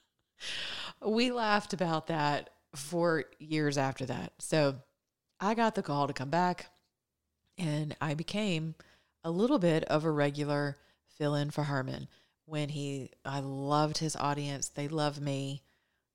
we 1.04 1.30
laughed 1.30 1.72
about 1.74 2.08
that 2.08 2.50
for 2.74 3.24
years 3.38 3.78
after 3.78 4.06
that. 4.06 4.32
So 4.40 4.76
I 5.38 5.54
got 5.54 5.74
the 5.74 5.82
call 5.82 6.08
to 6.08 6.12
come 6.12 6.30
back 6.30 6.70
and 7.58 7.94
I 8.00 8.14
became 8.14 8.74
a 9.24 9.30
little 9.30 9.58
bit 9.58 9.84
of 9.84 10.04
a 10.04 10.10
regular 10.10 10.78
fill 11.16 11.34
in 11.34 11.50
for 11.50 11.64
Herman 11.64 12.08
when 12.46 12.68
he, 12.68 13.10
I 13.24 13.40
loved 13.40 13.98
his 13.98 14.16
audience. 14.16 14.68
They 14.68 14.88
loved 14.88 15.20
me. 15.20 15.62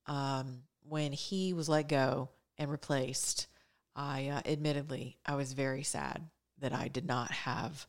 Um, 0.05 0.63
when 0.83 1.11
he 1.11 1.53
was 1.53 1.69
let 1.69 1.89
go 1.89 2.29
and 2.57 2.71
replaced, 2.71 3.47
I 3.95 4.27
uh, 4.27 4.41
admittedly, 4.45 5.17
I 5.25 5.35
was 5.35 5.53
very 5.53 5.83
sad 5.83 6.29
that 6.59 6.73
I 6.73 6.87
did 6.87 7.05
not 7.05 7.31
have 7.31 7.85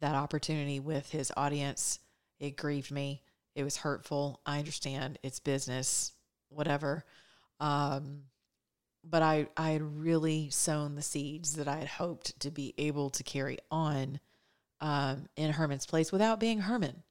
that 0.00 0.14
opportunity 0.14 0.80
with 0.80 1.10
his 1.10 1.32
audience. 1.36 1.98
It 2.38 2.56
grieved 2.56 2.90
me. 2.90 3.22
It 3.54 3.64
was 3.64 3.78
hurtful. 3.78 4.40
I 4.44 4.58
understand 4.58 5.18
it's 5.22 5.40
business, 5.40 6.12
whatever. 6.50 7.04
Um, 7.58 8.24
but 9.02 9.22
I, 9.22 9.48
I 9.56 9.70
had 9.70 10.00
really 10.00 10.50
sown 10.50 10.94
the 10.94 11.02
seeds 11.02 11.54
that 11.54 11.68
I 11.68 11.76
had 11.76 11.88
hoped 11.88 12.38
to 12.40 12.50
be 12.50 12.74
able 12.76 13.10
to 13.10 13.22
carry 13.22 13.58
on 13.70 14.20
um, 14.80 15.28
in 15.36 15.52
Herman's 15.52 15.86
place 15.86 16.12
without 16.12 16.40
being 16.40 16.60
Herman. 16.60 17.02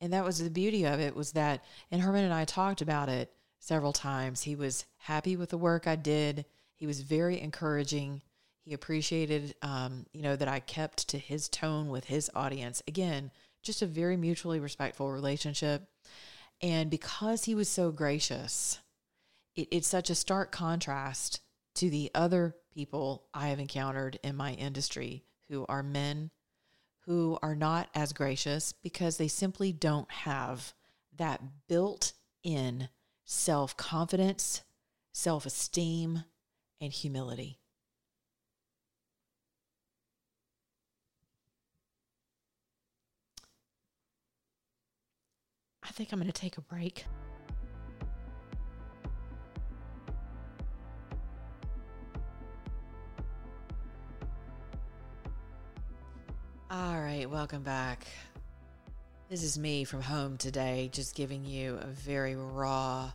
And 0.00 0.12
that 0.12 0.24
was 0.24 0.38
the 0.38 0.50
beauty 0.50 0.84
of 0.84 1.00
it 1.00 1.14
was 1.14 1.32
that, 1.32 1.62
and 1.90 2.00
Herman 2.00 2.24
and 2.24 2.32
I 2.32 2.44
talked 2.44 2.80
about 2.80 3.08
it 3.08 3.32
several 3.58 3.92
times. 3.92 4.42
He 4.42 4.56
was 4.56 4.86
happy 4.96 5.36
with 5.36 5.50
the 5.50 5.58
work 5.58 5.86
I 5.86 5.96
did. 5.96 6.46
He 6.74 6.86
was 6.86 7.02
very 7.02 7.40
encouraging. 7.40 8.22
He 8.64 8.72
appreciated, 8.72 9.54
um, 9.62 10.06
you 10.12 10.22
know, 10.22 10.36
that 10.36 10.48
I 10.48 10.60
kept 10.60 11.08
to 11.08 11.18
his 11.18 11.48
tone 11.48 11.88
with 11.88 12.04
his 12.04 12.30
audience. 12.34 12.82
Again, 12.88 13.30
just 13.62 13.82
a 13.82 13.86
very 13.86 14.16
mutually 14.16 14.60
respectful 14.60 15.10
relationship. 15.10 15.86
And 16.62 16.90
because 16.90 17.44
he 17.44 17.54
was 17.54 17.68
so 17.68 17.90
gracious, 17.90 18.78
it, 19.54 19.68
it's 19.70 19.88
such 19.88 20.08
a 20.08 20.14
stark 20.14 20.50
contrast 20.50 21.40
to 21.76 21.90
the 21.90 22.10
other 22.14 22.56
people 22.72 23.24
I 23.34 23.48
have 23.48 23.60
encountered 23.60 24.18
in 24.22 24.36
my 24.36 24.54
industry 24.54 25.24
who 25.48 25.66
are 25.68 25.82
men 25.82 26.30
who 27.10 27.36
are 27.42 27.56
not 27.56 27.88
as 27.92 28.12
gracious 28.12 28.72
because 28.72 29.16
they 29.16 29.26
simply 29.26 29.72
don't 29.72 30.08
have 30.12 30.72
that 31.16 31.42
built 31.66 32.12
in 32.44 32.88
self 33.24 33.76
confidence, 33.76 34.62
self 35.12 35.44
esteem, 35.44 36.22
and 36.80 36.92
humility. 36.92 37.58
I 45.82 45.88
think 45.90 46.12
I'm 46.12 46.20
going 46.20 46.30
to 46.30 46.32
take 46.32 46.58
a 46.58 46.60
break. 46.60 47.06
All 56.72 57.00
right, 57.00 57.28
welcome 57.28 57.64
back. 57.64 58.06
This 59.28 59.42
is 59.42 59.58
me 59.58 59.82
from 59.82 60.02
home 60.02 60.36
today, 60.36 60.88
just 60.92 61.16
giving 61.16 61.44
you 61.44 61.76
a 61.82 61.86
very 61.88 62.36
raw 62.36 63.10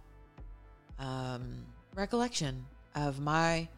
um, 1.00 1.64
recollection 1.96 2.66
of 2.96 3.22
my 3.22 3.70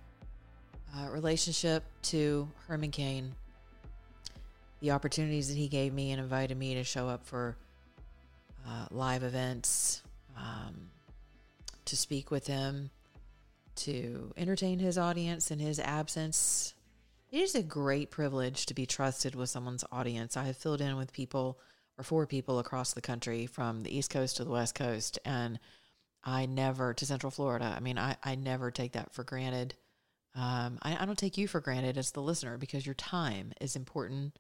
uh, 0.98 1.12
relationship 1.12 1.84
to 2.02 2.50
Herman 2.68 2.90
Cain, 2.90 3.36
the 4.80 4.90
opportunities 4.90 5.48
that 5.50 5.58
he 5.58 5.68
gave 5.68 5.94
me 5.94 6.10
and 6.10 6.20
invited 6.20 6.58
me 6.58 6.74
to 6.74 6.84
show 6.84 7.08
up 7.08 7.24
for 7.24 7.56
uh, 8.68 8.88
live 8.90 9.22
events, 9.22 10.02
um, 10.36 10.90
to 11.86 11.96
speak 11.96 12.32
with 12.32 12.48
him, 12.48 12.90
to 13.76 14.34
entertain 14.38 14.80
his 14.80 14.98
audience 14.98 15.52
in 15.52 15.60
his 15.60 15.80
absence, 15.80 16.74
it 17.32 17.40
is 17.40 17.56
a 17.56 17.64
great 17.64 18.10
privilege 18.10 18.66
to 18.68 18.74
be 18.74 18.86
trusted 18.86 19.36
with 19.36 19.50
someone's 19.50 19.84
audience. 19.92 20.38
I 20.38 20.46
have 20.46 20.58
filled 20.58 20.82
in 20.82 20.96
with 20.96 21.12
people 21.12 21.60
or 21.98 22.04
for 22.04 22.26
people 22.26 22.60
across 22.60 22.94
the 22.94 23.02
country 23.02 23.48
from 23.48 23.84
the 23.84 23.96
East 23.96 24.10
Coast 24.12 24.38
to 24.38 24.44
the 24.44 24.52
West 24.52 24.76
Coast, 24.76 25.20
and 25.26 25.60
I 26.24 26.46
never 26.46 26.94
to 26.94 27.06
Central 27.06 27.32
Florida. 27.32 27.74
I 27.76 27.80
mean, 27.80 27.98
I, 27.98 28.16
I 28.24 28.36
never 28.36 28.72
take 28.72 28.94
that 28.94 29.14
for 29.14 29.24
granted. 29.24 29.74
Um, 30.36 30.78
I, 30.84 31.02
I 31.02 31.06
don't 31.06 31.18
take 31.18 31.38
you 31.38 31.48
for 31.48 31.60
granted 31.60 31.98
as 31.98 32.12
the 32.12 32.22
listener 32.22 32.58
because 32.58 32.86
your 32.86 32.96
time 32.96 33.54
is 33.60 33.76
important. 33.76 34.38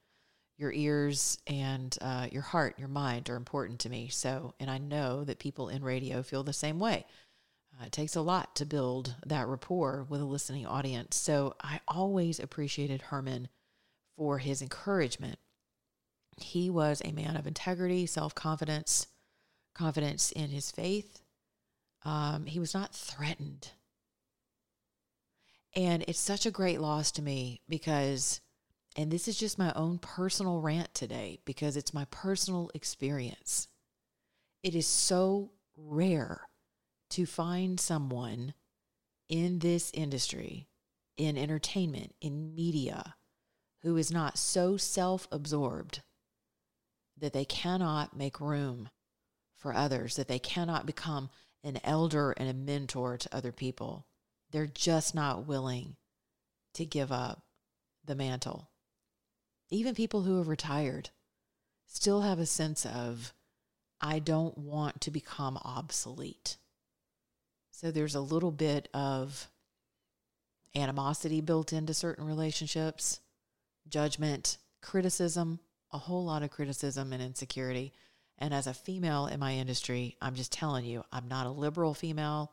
Your 0.57 0.71
ears 0.71 1.39
and 1.47 1.95
uh, 2.01 2.27
your 2.31 2.41
heart, 2.41 2.77
your 2.77 2.87
mind 2.87 3.29
are 3.29 3.35
important 3.35 3.79
to 3.81 3.89
me. 3.89 4.09
So, 4.09 4.53
and 4.59 4.69
I 4.69 4.77
know 4.77 5.23
that 5.23 5.39
people 5.39 5.69
in 5.69 5.83
radio 5.83 6.23
feel 6.23 6.43
the 6.43 6.53
same 6.53 6.79
way. 6.79 7.05
Uh, 7.79 7.85
it 7.85 7.91
takes 7.91 8.15
a 8.15 8.21
lot 8.21 8.55
to 8.55 8.65
build 8.65 9.15
that 9.25 9.47
rapport 9.47 10.05
with 10.09 10.21
a 10.21 10.25
listening 10.25 10.65
audience. 10.65 11.15
So 11.15 11.55
I 11.61 11.79
always 11.87 12.39
appreciated 12.39 13.03
Herman 13.03 13.49
for 14.15 14.39
his 14.39 14.61
encouragement. 14.61 15.37
He 16.39 16.69
was 16.69 17.01
a 17.03 17.11
man 17.11 17.35
of 17.35 17.47
integrity, 17.47 18.05
self 18.05 18.33
confidence, 18.33 19.07
confidence 19.75 20.31
in 20.31 20.49
his 20.49 20.71
faith. 20.71 21.21
Um, 22.03 22.45
he 22.45 22.59
was 22.59 22.73
not 22.73 22.95
threatened. 22.95 23.71
And 25.75 26.03
it's 26.07 26.19
such 26.19 26.45
a 26.45 26.51
great 26.51 26.79
loss 26.81 27.11
to 27.13 27.21
me 27.21 27.61
because, 27.69 28.41
and 28.95 29.11
this 29.11 29.27
is 29.27 29.37
just 29.37 29.59
my 29.59 29.71
own 29.73 29.99
personal 29.99 30.61
rant 30.61 30.93
today 30.93 31.39
because 31.45 31.77
it's 31.77 31.93
my 31.93 32.05
personal 32.09 32.71
experience. 32.73 33.67
It 34.63 34.73
is 34.73 34.87
so 34.87 35.51
rare 35.75 36.46
to 37.11 37.25
find 37.25 37.79
someone 37.79 38.53
in 39.29 39.59
this 39.59 39.91
industry, 39.93 40.67
in 41.17 41.37
entertainment, 41.37 42.13
in 42.21 42.55
media, 42.55 43.15
who 43.81 43.97
is 43.97 44.11
not 44.11 44.37
so 44.37 44.77
self 44.77 45.27
absorbed 45.31 46.01
that 47.17 47.33
they 47.33 47.45
cannot 47.45 48.15
make 48.15 48.39
room 48.39 48.89
for 49.55 49.73
others, 49.73 50.15
that 50.15 50.27
they 50.27 50.39
cannot 50.39 50.85
become 50.85 51.29
an 51.63 51.79
elder 51.83 52.31
and 52.31 52.49
a 52.49 52.53
mentor 52.53 53.17
to 53.17 53.35
other 53.35 53.51
people. 53.51 54.05
They're 54.51 54.67
just 54.67 55.15
not 55.15 55.47
willing 55.47 55.95
to 56.75 56.85
give 56.85 57.11
up 57.11 57.43
the 58.05 58.15
mantle. 58.15 58.69
Even 59.69 59.95
people 59.95 60.21
who 60.21 60.37
have 60.37 60.47
retired 60.47 61.09
still 61.85 62.21
have 62.21 62.39
a 62.39 62.45
sense 62.45 62.85
of, 62.85 63.33
I 63.99 64.19
don't 64.19 64.57
want 64.57 65.01
to 65.01 65.11
become 65.11 65.57
obsolete. 65.57 66.57
So 67.77 67.91
there's 67.91 68.15
a 68.15 68.21
little 68.21 68.49
bit 68.49 68.89
of 68.91 69.51
animosity 70.75 71.41
built 71.41 71.73
into 71.73 71.93
certain 71.93 72.25
relationships, 72.25 73.19
judgment, 73.87 74.57
criticism, 74.81 75.59
a 75.93 75.99
whole 75.99 76.25
lot 76.25 76.41
of 76.41 76.49
criticism 76.49 77.13
and 77.13 77.21
insecurity. 77.21 77.93
And 78.39 78.51
as 78.51 78.65
a 78.65 78.73
female 78.73 79.27
in 79.27 79.39
my 79.39 79.53
industry, 79.53 80.17
I'm 80.23 80.33
just 80.33 80.51
telling 80.51 80.85
you, 80.85 81.03
I'm 81.11 81.27
not 81.27 81.45
a 81.45 81.51
liberal 81.51 81.93
female. 81.93 82.51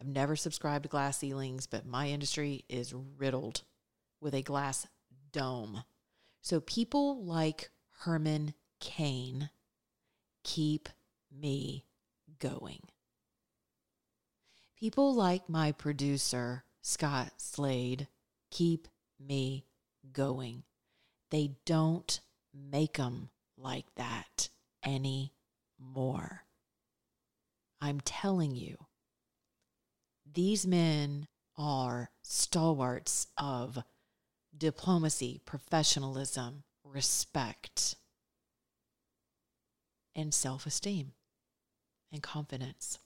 I've 0.00 0.08
never 0.08 0.34
subscribed 0.34 0.82
to 0.82 0.88
glass 0.88 1.18
ceilings, 1.18 1.68
but 1.68 1.86
my 1.86 2.08
industry 2.08 2.64
is 2.68 2.92
riddled 3.18 3.62
with 4.20 4.34
a 4.34 4.42
glass 4.42 4.84
dome. 5.30 5.84
So 6.42 6.58
people 6.58 7.24
like 7.24 7.70
Herman 8.00 8.54
Cain 8.80 9.50
keep 10.42 10.88
me 11.30 11.84
going. 12.40 12.80
People 14.80 15.14
like 15.14 15.46
my 15.46 15.72
producer, 15.72 16.64
Scott 16.80 17.32
Slade, 17.36 18.08
keep 18.50 18.88
me 19.18 19.66
going. 20.10 20.62
They 21.30 21.56
don't 21.66 22.18
make 22.54 22.96
them 22.96 23.28
like 23.58 23.84
that 23.96 24.48
anymore. 24.82 26.46
I'm 27.82 28.00
telling 28.00 28.56
you, 28.56 28.78
these 30.24 30.66
men 30.66 31.28
are 31.58 32.08
stalwarts 32.22 33.26
of 33.36 33.84
diplomacy, 34.56 35.42
professionalism, 35.44 36.62
respect, 36.84 37.96
and 40.16 40.32
self 40.32 40.64
esteem 40.64 41.12
and 42.10 42.22
confidence. 42.22 42.98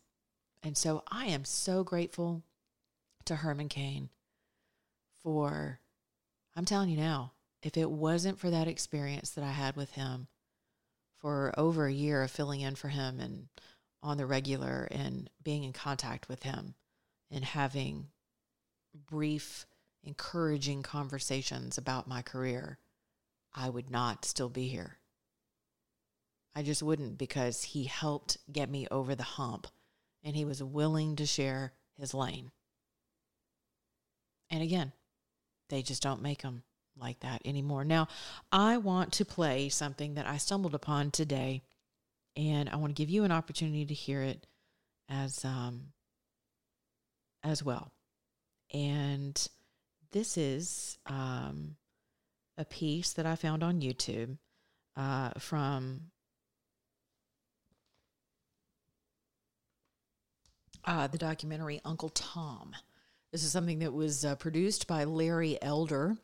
And 0.65 0.79
so 0.79 1.05
I 1.09 1.27
am 1.27 1.45
so 1.45 1.85
grateful 1.85 2.43
to 3.27 3.37
Herman 3.37 3.69
Cain 3.69 4.09
for, 5.23 5.79
I'm 6.57 6.65
telling 6.65 6.89
you 6.89 6.97
now, 6.97 7.33
if 7.63 7.77
it 7.77 7.91
wasn't 7.91 8.39
for 8.39 8.51
that 8.51 8.67
experience 8.67 9.31
that 9.31 9.45
I 9.45 9.51
had 9.51 9.77
with 9.77 9.93
him 9.93 10.27
for 11.21 11.53
over 11.59 11.87
a 11.87 11.93
year 11.93 12.23
of 12.23 12.31
filling 12.31 12.63
in 12.63 12.77
for 12.77 12.89
him 12.89 13.21
and 13.21 13.49
on 14.03 14.17
the 14.17 14.27
regular 14.27 14.89
and 14.91 15.29
being 15.43 15.65
in 15.65 15.75
contact 15.75 16.29
with 16.31 16.43
him 16.43 16.75
and 17.31 17.45
having 17.45 18.09
brief, 18.95 19.67
encouraging 20.03 20.83
conversations 20.83 21.77
about 21.77 22.09
my 22.09 22.23
career, 22.23 22.79
I 23.55 23.69
would 23.69 23.91
not 23.91 24.25
still 24.25 24.49
be 24.49 24.69
here. 24.69 24.97
I 26.57 26.63
just 26.63 26.83
wouldn't 26.83 27.19
because 27.19 27.65
he 27.65 27.85
helped 27.85 28.39
get 28.51 28.71
me 28.71 28.87
over 28.91 29.15
the 29.15 29.23
hump 29.23 29.67
and 30.25 30.35
he 30.35 30.45
was 30.45 30.63
willing 30.63 31.17
to 31.17 31.27
share 31.27 31.73
his 31.99 32.15
lane. 32.15 32.51
And 34.51 34.63
again, 34.63 34.93
they 35.69 35.83
just 35.83 36.03
don't 36.03 36.23
make 36.23 36.43
them 36.43 36.63
like 36.99 37.21
that 37.21 37.43
anymore. 37.45 37.85
Now, 37.85 38.09
I 38.51 38.79
want 38.79 39.13
to 39.15 39.25
play 39.25 39.69
something 39.69 40.15
that 40.15 40.27
I 40.27 40.39
stumbled 40.39 40.75
upon 40.75 41.11
today, 41.11 41.63
and 42.37 42.69
I 42.69 42.77
want 42.77 42.95
to 42.95 43.01
give 43.01 43.11
you 43.11 43.25
an 43.25 43.33
opportunity 43.33 43.85
to 43.87 43.95
hear 43.95 44.23
it 44.23 44.47
as 45.09 45.45
um 45.45 45.93
as 47.43 47.63
well. 47.63 47.93
And 48.73 49.49
this 50.13 50.37
is 50.37 50.99
um 51.07 51.77
a 52.57 52.65
piece 52.65 53.13
that 53.15 53.27
I 53.27 53.37
found 53.37 53.63
on 53.63 53.81
YouTube 53.81 54.39
uh, 54.97 55.31
from 55.39 56.03
uh, 60.87 61.07
the 61.07 61.19
documentary 61.19 61.81
Uncle 61.85 62.11
Tom. 62.11 62.75
This 63.33 63.45
is 63.45 63.53
something 63.53 63.81
that 63.81 63.93
was 63.93 64.25
uh, 64.25 64.37
produced 64.37 64.87
by 64.87 65.05
Larry 65.05 65.61
Elder, 65.61 66.17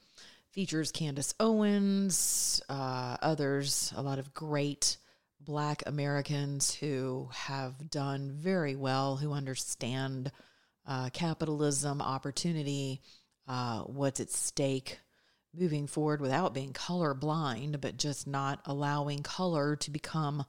features 0.51 0.93
Candace 0.93 1.35
Owens, 1.41 2.63
uh, 2.69 3.17
others, 3.21 3.93
a 3.97 4.03
lot 4.03 4.19
of 4.19 4.35
great 4.35 4.97
Black 5.41 5.83
Americans 5.87 6.75
who 6.75 7.29
have 7.33 7.91
done 7.91 8.33
very 8.33 8.77
well, 8.77 9.17
who 9.17 9.33
understand 9.33 10.31
uh, 10.87 11.09
capitalism, 11.11 12.01
opportunity, 12.03 13.01
uh, 13.49 13.81
what's 13.81 14.21
at 14.21 14.31
stake 14.31 15.01
moving 15.53 15.87
forward 15.87 16.21
without 16.21 16.55
being 16.55 16.73
color 16.73 17.15
blind, 17.15 17.81
but 17.81 17.97
just 17.97 18.27
not 18.27 18.61
allowing 18.67 19.23
color 19.23 19.75
to 19.77 19.91
become 19.91 20.45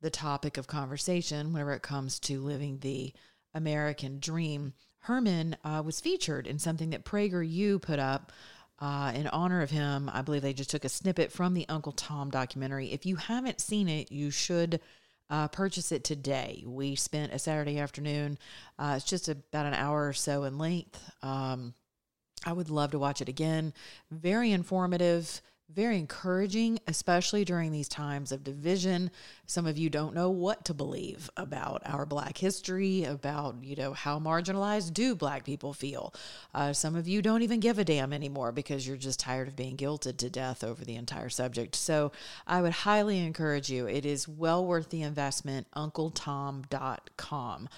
the 0.00 0.10
topic 0.10 0.56
of 0.56 0.66
conversation 0.66 1.52
whenever 1.52 1.72
it 1.72 1.82
comes 1.82 2.18
to 2.20 2.40
living 2.40 2.78
the 2.78 3.12
American 3.54 4.18
Dream. 4.20 4.72
Herman 5.00 5.56
uh, 5.64 5.82
was 5.84 6.00
featured 6.00 6.46
in 6.46 6.58
something 6.58 6.90
that 6.90 7.04
PragerU 7.04 7.80
put 7.80 7.98
up 7.98 8.32
uh, 8.78 9.12
in 9.14 9.26
honor 9.28 9.62
of 9.62 9.70
him. 9.70 10.10
I 10.12 10.22
believe 10.22 10.42
they 10.42 10.52
just 10.52 10.70
took 10.70 10.84
a 10.84 10.88
snippet 10.88 11.32
from 11.32 11.54
the 11.54 11.66
Uncle 11.68 11.92
Tom 11.92 12.30
documentary. 12.30 12.92
If 12.92 13.06
you 13.06 13.16
haven't 13.16 13.60
seen 13.60 13.88
it, 13.88 14.10
you 14.10 14.30
should 14.30 14.80
uh, 15.28 15.48
purchase 15.48 15.92
it 15.92 16.04
today. 16.04 16.64
We 16.66 16.96
spent 16.96 17.32
a 17.32 17.38
Saturday 17.38 17.78
afternoon. 17.78 18.38
Uh, 18.78 18.94
it's 18.96 19.04
just 19.04 19.28
about 19.28 19.66
an 19.66 19.74
hour 19.74 20.08
or 20.08 20.12
so 20.12 20.44
in 20.44 20.58
length. 20.58 21.00
Um, 21.22 21.74
I 22.44 22.52
would 22.52 22.70
love 22.70 22.92
to 22.92 22.98
watch 22.98 23.20
it 23.20 23.28
again. 23.28 23.74
Very 24.10 24.50
informative 24.50 25.42
very 25.74 25.98
encouraging, 25.98 26.78
especially 26.86 27.44
during 27.44 27.72
these 27.72 27.88
times 27.88 28.32
of 28.32 28.44
division. 28.44 29.10
Some 29.46 29.66
of 29.66 29.78
you 29.78 29.90
don't 29.90 30.14
know 30.14 30.30
what 30.30 30.64
to 30.66 30.74
believe 30.74 31.30
about 31.36 31.82
our 31.84 32.06
Black 32.06 32.38
history, 32.38 33.04
about, 33.04 33.56
you 33.62 33.76
know, 33.76 33.92
how 33.92 34.18
marginalized 34.18 34.92
do 34.92 35.14
Black 35.14 35.44
people 35.44 35.72
feel. 35.72 36.12
Uh, 36.54 36.72
some 36.72 36.96
of 36.96 37.06
you 37.08 37.22
don't 37.22 37.42
even 37.42 37.60
give 37.60 37.78
a 37.78 37.84
damn 37.84 38.12
anymore 38.12 38.52
because 38.52 38.86
you're 38.86 38.96
just 38.96 39.20
tired 39.20 39.48
of 39.48 39.56
being 39.56 39.76
guilted 39.76 40.16
to 40.18 40.30
death 40.30 40.64
over 40.64 40.84
the 40.84 40.96
entire 40.96 41.28
subject. 41.28 41.76
So 41.76 42.12
I 42.46 42.62
would 42.62 42.72
highly 42.72 43.18
encourage 43.18 43.70
you. 43.70 43.86
It 43.86 44.04
is 44.04 44.26
well 44.28 44.64
worth 44.64 44.90
the 44.90 45.02
investment, 45.02 45.66
uncletom.com. 45.76 47.68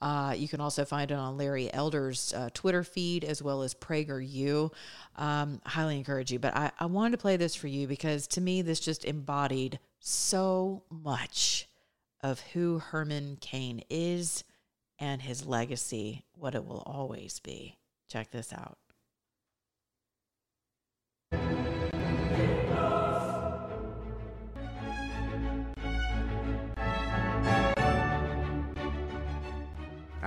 Uh, 0.00 0.34
you 0.36 0.46
can 0.46 0.60
also 0.60 0.84
find 0.84 1.10
it 1.10 1.14
on 1.14 1.36
Larry 1.36 1.72
Elder's 1.72 2.32
uh, 2.32 2.50
Twitter 2.54 2.84
feed 2.84 3.24
as 3.24 3.42
well 3.42 3.62
as 3.62 3.74
PragerU. 3.74 4.72
Um, 5.16 5.60
highly 5.66 5.98
encourage 5.98 6.30
you. 6.30 6.38
But 6.38 6.56
I, 6.56 6.70
I 6.78 6.86
wanted 6.86 7.12
to 7.12 7.18
play 7.18 7.36
this 7.36 7.54
for 7.54 7.66
you 7.66 7.86
because 7.86 8.26
to 8.28 8.40
me, 8.40 8.62
this 8.62 8.80
just 8.80 9.04
embodied 9.04 9.80
so 9.98 10.82
much 10.90 11.68
of 12.22 12.40
who 12.52 12.78
Herman 12.78 13.38
Cain 13.40 13.82
is 13.90 14.44
and 14.98 15.22
his 15.22 15.46
legacy, 15.46 16.24
what 16.34 16.54
it 16.54 16.64
will 16.64 16.82
always 16.86 17.40
be. 17.40 17.76
Check 18.08 18.30
this 18.30 18.52
out. 18.52 18.78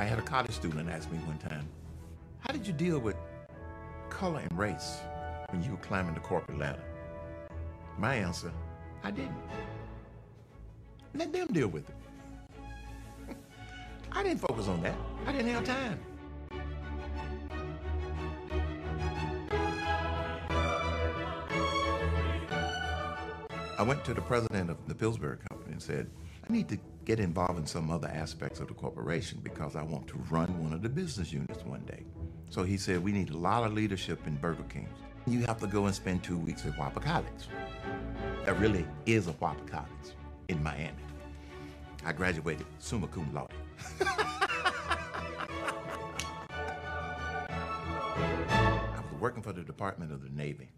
I 0.02 0.06
had 0.06 0.18
a 0.18 0.24
college 0.24 0.50
student 0.50 0.90
ask 0.90 1.12
me 1.12 1.20
one 1.20 1.38
time, 1.38 1.70
How 2.40 2.52
did 2.52 2.66
you 2.66 2.74
deal 2.74 2.98
with 2.98 3.16
color 4.10 4.40
and 4.40 4.58
race 4.58 4.98
when 5.52 5.62
you 5.62 5.70
were 5.70 5.78
climbing 5.78 6.16
the 6.16 6.20
corporate 6.20 6.58
ladder? 6.58 6.82
My 8.00 8.16
answer, 8.16 8.52
I 9.04 9.12
didn't. 9.12 9.36
Let 11.14 11.32
them 11.32 11.50
deal 11.50 11.68
with 11.68 11.88
it. 11.88 11.96
I 14.12 14.24
didn't 14.24 14.40
focus 14.40 14.68
on 14.68 14.82
that. 14.82 14.96
I 15.28 15.34
didn't 15.34 15.50
have 15.50 15.66
time. 15.66 16.00
I 23.78 23.84
went 23.84 24.04
to 24.06 24.16
the 24.16 24.22
president 24.22 24.72
of 24.72 24.78
the 24.88 24.96
Pillsbury 24.96 25.38
Company 25.48 25.74
and 25.74 25.82
said, 25.82 26.10
I 26.50 26.52
need 26.52 26.70
to 26.70 26.80
get 27.06 27.20
involved 27.20 27.58
in 27.60 27.66
some 27.66 27.90
other 27.90 28.08
aspects 28.10 28.60
of 28.60 28.68
the 28.68 28.74
corporation 28.74 29.40
because 29.44 29.76
I 29.76 29.84
want 29.84 30.08
to 30.08 30.18
run 30.30 30.64
one 30.64 30.74
of 30.74 30.82
the 30.82 30.90
business 30.90 31.32
units 31.34 31.66
one 31.66 31.84
day. 31.86 32.06
So 32.50 32.64
he 32.64 32.78
said, 32.78 33.04
We 33.04 33.12
need 33.12 33.30
a 33.30 33.38
lot 33.38 33.64
of 33.64 33.74
leadership 33.74 34.26
in 34.28 34.36
Burger 34.36 34.64
King. 34.64 34.90
You 35.28 35.42
have 35.42 35.60
to 35.60 35.68
go 35.68 35.86
and 35.86 35.96
spend 35.96 36.24
two 36.24 36.38
weeks 36.38 36.66
at 36.66 36.78
Whopper 36.78 37.00
College. 37.00 37.48
There 38.46 38.56
really 38.56 38.86
is 39.06 39.28
a 39.28 39.32
Whopper 39.34 39.66
College 39.66 40.16
in 40.48 40.62
Miami. 40.64 41.04
I 42.06 42.12
graduated 42.12 42.66
summa 42.80 43.08
cum 43.08 43.32
laude. 43.34 43.52
I 48.50 49.04
was 49.12 49.22
working 49.22 49.44
for 49.44 49.54
the 49.54 49.62
Department 49.62 50.12
of 50.12 50.24
the 50.24 50.30
Navy. 50.30 50.70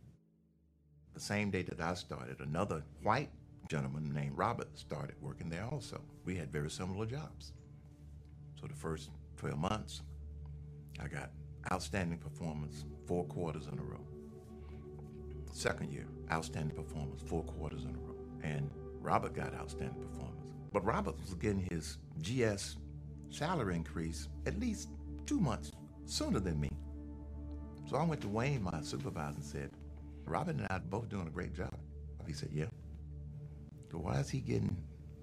The 1.14 1.20
same 1.20 1.52
day 1.52 1.62
that 1.64 1.80
I 1.80 1.94
started, 1.94 2.40
another 2.40 2.84
white 3.02 3.30
gentleman 3.74 4.14
named 4.14 4.38
Robert 4.38 4.68
started 4.78 5.16
working 5.20 5.50
there 5.50 5.66
also. 5.72 6.00
We 6.26 6.36
had 6.36 6.52
very 6.52 6.70
similar 6.70 7.08
jobs. 7.08 7.54
So 8.62 8.68
the 8.68 8.76
first 8.76 9.10
12 9.38 9.58
months, 9.58 10.04
I 11.02 11.08
got 11.08 11.32
outstanding 11.72 12.20
performance 12.20 12.86
four 13.08 13.26
quarters 13.26 13.66
in 13.72 13.80
a 13.80 13.82
row. 13.82 14.06
Second 15.52 15.92
year, 15.92 16.06
outstanding 16.32 16.76
performance 16.76 17.24
four 17.24 17.42
quarters 17.46 17.86
in 17.86 17.96
a 17.96 17.98
row. 17.98 18.16
And 18.44 18.70
Robert 19.02 19.34
got 19.34 19.56
outstanding 19.56 20.04
performance. 20.04 20.46
But 20.72 20.86
Robert 20.86 21.20
was 21.20 21.34
getting 21.34 21.68
his 21.72 21.98
GS 22.22 22.78
salary 23.32 23.76
increase 23.76 24.30
at 24.46 24.60
least 24.60 24.90
two 25.26 25.40
months 25.40 25.72
sooner 26.06 26.40
than 26.40 26.60
me. 26.60 26.70
So 27.90 27.98
I 27.98 28.04
went 28.04 28.22
to 28.22 28.28
Wayne, 28.28 28.62
my 28.62 28.82
supervisor, 28.82 29.38
and 29.38 29.44
said, 29.44 29.72
Robert 30.26 30.58
and 30.58 30.68
I 30.70 30.76
are 30.76 30.80
both 30.80 31.10
doing 31.10 31.26
a 31.26 31.32
great 31.32 31.56
job. 31.56 31.76
He 32.28 32.34
said, 32.34 32.50
Yeah. 32.54 32.66
So 33.94 34.00
why 34.00 34.16
is 34.16 34.28
he 34.28 34.40
getting 34.40 34.76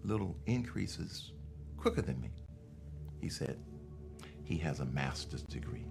little 0.04 0.37
increases 0.46 1.33
quicker 1.76 2.02
than 2.02 2.20
me? 2.20 2.30
He 3.20 3.28
said, 3.28 3.59
He 4.44 4.56
has 4.59 4.78
a 4.78 4.85
master's 4.85 5.42
degree. 5.42 5.85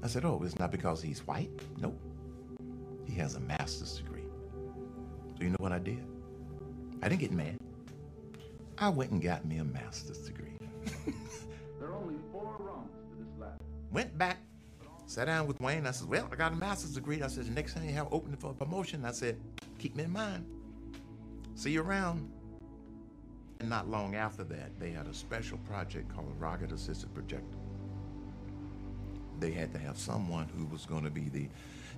I 0.00 0.06
said, 0.06 0.24
Oh, 0.24 0.40
it's 0.44 0.60
not 0.60 0.70
because 0.70 1.02
he's 1.02 1.26
white? 1.26 1.50
Nope. 1.80 2.00
He 3.04 3.14
has 3.14 3.34
a 3.34 3.40
master's 3.40 3.96
degree. 3.96 4.22
So 5.36 5.42
you 5.42 5.50
know 5.50 5.56
what 5.58 5.72
I 5.72 5.80
did? 5.80 6.04
I 7.02 7.08
didn't 7.08 7.20
get 7.20 7.32
mad. 7.32 7.58
I 8.78 8.88
went 8.88 9.10
and 9.10 9.20
got 9.20 9.44
me 9.44 9.56
a 9.56 9.64
master's 9.64 10.18
degree. 10.18 10.56
there 11.80 11.88
are 11.88 11.96
only 11.96 12.14
four 12.30 12.58
rungs 12.60 12.92
to 13.10 13.24
this 13.24 13.40
ladder. 13.40 13.58
Went 13.90 14.16
back, 14.16 14.38
sat 15.06 15.24
down 15.24 15.48
with 15.48 15.60
Wayne. 15.60 15.88
I 15.88 15.90
said, 15.90 16.08
Well, 16.08 16.28
I 16.30 16.36
got 16.36 16.52
a 16.52 16.56
master's 16.56 16.94
degree. 16.94 17.22
I 17.22 17.26
said, 17.26 17.46
The 17.46 17.50
next 17.50 17.74
time 17.74 17.88
you 17.88 17.94
have 17.94 18.06
opening 18.12 18.36
for 18.36 18.52
a 18.52 18.54
promotion, 18.54 19.04
I 19.04 19.10
said, 19.10 19.36
Keep 19.80 19.96
me 19.96 20.04
in 20.04 20.12
mind. 20.12 20.46
See 21.62 21.70
you 21.70 21.82
around. 21.82 22.28
And 23.60 23.70
not 23.70 23.88
long 23.88 24.16
after 24.16 24.42
that, 24.42 24.80
they 24.80 24.90
had 24.90 25.06
a 25.06 25.14
special 25.14 25.58
project 25.58 26.12
called 26.12 26.34
Rocket 26.40 26.72
Assisted 26.72 27.14
Projector. 27.14 27.56
They 29.38 29.52
had 29.52 29.72
to 29.74 29.78
have 29.78 29.96
someone 29.96 30.48
who 30.56 30.66
was 30.66 30.86
going 30.86 31.04
to 31.04 31.10
be 31.10 31.28
the 31.28 31.48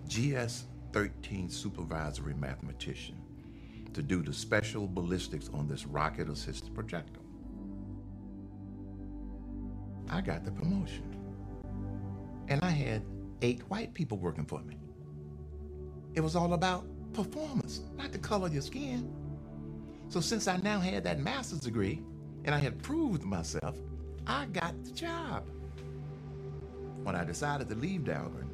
GS 0.07 0.65
13 0.93 1.49
supervisory 1.49 2.35
mathematician 2.35 3.17
to 3.95 4.03
do 4.03 4.21
the 4.21 4.35
special 4.35 4.87
ballistics 4.87 5.49
on 5.55 5.67
this 5.67 5.87
rocket 5.87 6.29
assisted 6.29 6.75
projector. 6.75 7.21
I 10.11 10.21
got 10.21 10.45
the 10.45 10.53
promotion. 10.53 11.05
And 12.49 12.63
I 12.63 12.69
had 12.69 13.03
eight 13.41 13.63
white 13.71 13.95
people 13.95 14.19
working 14.19 14.45
for 14.45 14.61
me. 14.61 14.77
It 16.13 16.21
was 16.21 16.37
all 16.37 16.53
about 16.53 16.85
performance, 17.15 17.81
not 17.97 18.13
the 18.13 18.19
color 18.19 18.49
of 18.49 18.53
your 18.53 18.61
skin. 18.61 19.24
So 20.15 20.21
since 20.21 20.47
I 20.47 20.59
now 20.59 20.79
had 20.79 21.03
that 21.03 21.19
master's 21.19 21.59
degree 21.59 22.01
and 22.45 22.55
I 22.55 22.59
had 22.59 22.81
proved 22.81 23.25
myself, 23.25 23.77
I 24.29 24.47
got 24.47 24.73
the 24.85 24.93
job. 24.93 25.43
When 27.03 27.17
I 27.17 27.25
decided 27.25 27.69
to 27.71 27.75
leave 27.75 28.03
Dahlgren, 28.03 28.47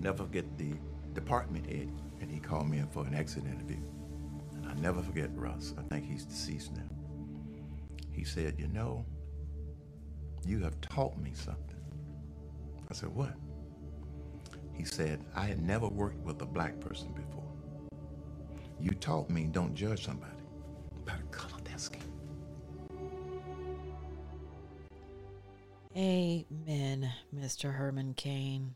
never 0.00 0.24
forget 0.24 0.44
the 0.58 0.72
department 1.14 1.64
head, 1.66 1.92
and 2.20 2.28
he 2.28 2.40
called 2.40 2.68
me 2.68 2.78
in 2.78 2.88
for 2.88 3.06
an 3.06 3.14
exit 3.14 3.44
interview. 3.44 3.78
And 4.56 4.66
I 4.66 4.74
never 4.80 5.00
forget 5.00 5.30
Russ. 5.36 5.74
I 5.78 5.82
think 5.82 6.10
he's 6.10 6.24
deceased 6.24 6.72
now. 6.74 6.90
He 8.10 8.24
said, 8.24 8.56
You 8.58 8.66
know, 8.66 9.06
you 10.44 10.58
have 10.64 10.80
taught 10.80 11.16
me 11.18 11.30
something. 11.34 11.78
I 12.90 12.94
said, 12.94 13.14
What? 13.14 13.34
He 14.76 14.82
said, 14.82 15.24
I 15.36 15.46
had 15.46 15.62
never 15.62 15.86
worked 15.86 16.18
with 16.24 16.42
a 16.42 16.46
black 16.46 16.80
person 16.80 17.12
before. 17.12 17.41
You 18.82 18.90
taught 18.94 19.30
me 19.30 19.44
don't 19.44 19.76
judge 19.76 20.04
somebody 20.04 20.32
by 21.06 21.14
the 21.16 21.22
color 21.30 21.54
of 21.54 21.64
their 21.64 21.78
skin. 21.78 22.02
Amen, 25.96 27.12
Mr. 27.32 27.74
Herman 27.74 28.14
Cain. 28.14 28.74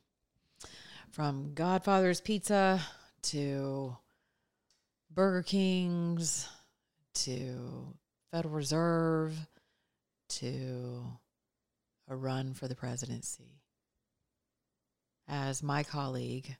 From 1.11 1.55
Godfather's 1.55 2.21
Pizza 2.21 2.81
to 3.23 3.97
Burger 5.12 5.42
King's 5.42 6.49
to 7.14 7.97
Federal 8.31 8.55
Reserve 8.55 9.37
to 10.29 11.03
a 12.07 12.14
run 12.14 12.55
for 12.55 12.69
the 12.69 12.77
presidency. 12.77 13.61
As 15.27 15.64
my 15.64 15.83
colleague 15.83 16.57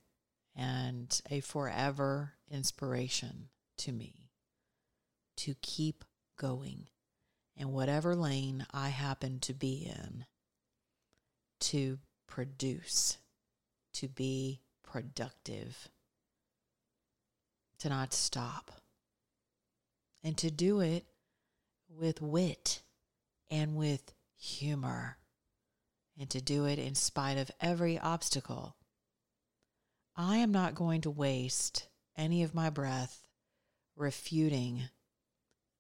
and 0.57 1.21
a 1.31 1.39
forever 1.39 2.33
inspiration 2.51 3.49
to 3.79 3.93
me 3.93 4.31
to 5.37 5.55
keep 5.61 6.05
going 6.39 6.89
in 7.57 7.73
whatever 7.73 8.15
lane 8.15 8.67
I 8.73 8.89
happen 8.89 9.41
to 9.41 9.55
be 9.55 9.91
in 9.91 10.27
to 11.59 11.99
produce, 12.27 13.19
to 13.95 14.09
be 14.09 14.61
productive, 14.83 15.89
to 17.79 17.89
not 17.89 18.13
stop, 18.13 18.71
and 20.23 20.37
to 20.39 20.51
do 20.51 20.81
it 20.81 21.07
with 21.89 22.21
wit 22.21 22.83
and 23.51 23.77
with 23.77 24.13
humor, 24.37 25.17
and 26.19 26.29
to 26.31 26.41
do 26.41 26.67
it 26.67 26.79
in 26.79 26.95
spite 26.95 27.39
of 27.39 27.51
every 27.61 27.99
obstacle. 27.99 28.77
I 30.15 30.39
am 30.39 30.53
not 30.53 30.75
going 30.75 31.03
to 31.03 31.11
waste 31.11 31.89
any 32.17 32.43
of 32.43 32.55
my 32.55 32.71
breath 32.71 33.27
refuting 33.97 34.85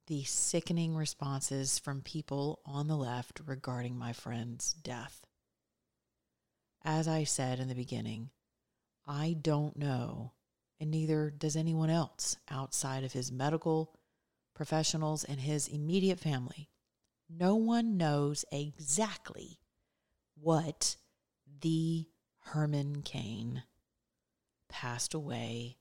the 0.07 0.25
sickening 0.25 0.94
responses 0.94 1.79
from 1.79 2.01
people 2.01 2.61
on 2.64 2.87
the 2.87 2.96
left 2.96 3.40
regarding 3.44 3.96
my 3.96 4.12
friend's 4.12 4.72
death. 4.72 5.27
As 6.85 7.09
I 7.09 7.25
said 7.25 7.59
in 7.59 7.68
the 7.68 7.75
beginning, 7.75 8.31
I 9.07 9.37
don't 9.40 9.77
know, 9.77 10.33
and 10.79 10.90
neither 10.90 11.31
does 11.31 11.57
anyone 11.57 11.90
else 11.90 12.37
outside 12.49 13.03
of 13.03 13.12
his 13.12 13.33
medical 13.33 13.94
professionals 14.55 15.25
and 15.25 15.40
his 15.40 15.66
immediate 15.68 16.20
family. 16.20 16.70
No 17.29 17.57
one 17.57 17.96
knows 17.96 18.44
exactly 18.53 19.59
what 20.40 20.96
the 21.61 22.07
Herman 22.44 23.03
Cain 23.03 23.64
passed 24.68 25.14
away 25.14 25.79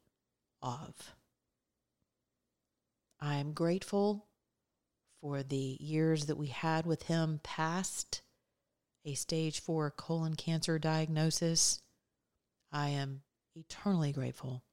of. 0.65 1.15
I 3.21 3.36
am 3.36 3.54
grateful 3.54 4.25
for 5.21 5.43
the 5.43 5.78
years 5.80 6.25
that 6.25 6.38
we 6.38 6.47
had 6.47 6.86
with 6.86 7.04
him 7.04 7.39
past 7.43 8.21
a 9.06 9.13
stage 9.13 9.60
four 9.60 9.91
colon 9.91 10.36
cancer 10.36 10.80
diagnosis. 10.80 11.82
I 12.71 12.89
am 12.89 13.21
eternally 13.56 14.12
grateful 14.12 14.63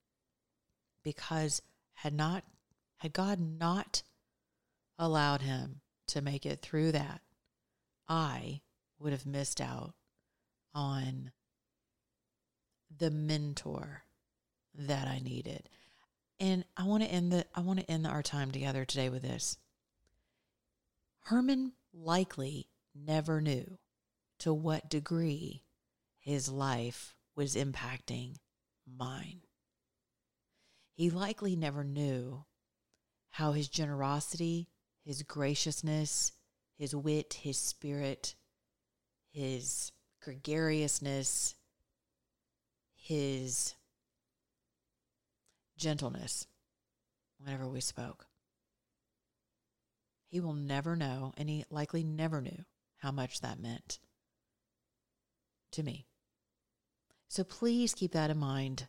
because 1.04 1.62
had 1.94 2.14
not 2.14 2.44
had 2.98 3.12
God 3.12 3.38
not 3.40 4.02
allowed 4.98 5.42
him 5.42 5.80
to 6.08 6.22
make 6.22 6.46
it 6.46 6.62
through 6.62 6.92
that, 6.92 7.20
I 8.08 8.60
would 8.98 9.12
have 9.12 9.26
missed 9.26 9.60
out 9.60 9.94
on 10.74 11.32
the 12.96 13.10
mentor 13.10 14.04
that 14.74 15.08
I 15.08 15.18
needed. 15.18 15.68
And 16.42 16.64
I 16.76 16.82
want 16.82 17.04
to 17.04 17.08
end 17.08 17.30
the 17.30 17.46
I 17.54 17.60
want 17.60 17.78
to 17.78 17.88
end 17.88 18.04
our 18.04 18.20
time 18.20 18.50
together 18.50 18.84
today 18.84 19.08
with 19.08 19.22
this. 19.22 19.58
Herman 21.26 21.74
likely 21.94 22.66
never 22.96 23.40
knew 23.40 23.78
to 24.40 24.52
what 24.52 24.90
degree 24.90 25.62
his 26.18 26.48
life 26.48 27.14
was 27.36 27.54
impacting 27.54 28.38
mine. 28.84 29.42
He 30.94 31.10
likely 31.10 31.54
never 31.54 31.84
knew 31.84 32.44
how 33.30 33.52
his 33.52 33.68
generosity, 33.68 34.66
his 35.04 35.22
graciousness, 35.22 36.32
his 36.76 36.92
wit, 36.92 37.34
his 37.34 37.56
spirit, 37.56 38.34
his 39.30 39.92
gregariousness, 40.20 41.54
his 42.96 43.76
gentleness 45.76 46.46
whenever 47.38 47.68
we 47.68 47.80
spoke. 47.80 48.26
He 50.28 50.40
will 50.40 50.54
never 50.54 50.96
know, 50.96 51.32
and 51.36 51.48
he 51.48 51.64
likely 51.70 52.02
never 52.02 52.40
knew 52.40 52.64
how 52.98 53.10
much 53.10 53.40
that 53.40 53.60
meant 53.60 53.98
to 55.72 55.82
me. 55.82 56.06
So 57.28 57.44
please 57.44 57.94
keep 57.94 58.12
that 58.12 58.30
in 58.30 58.38
mind. 58.38 58.88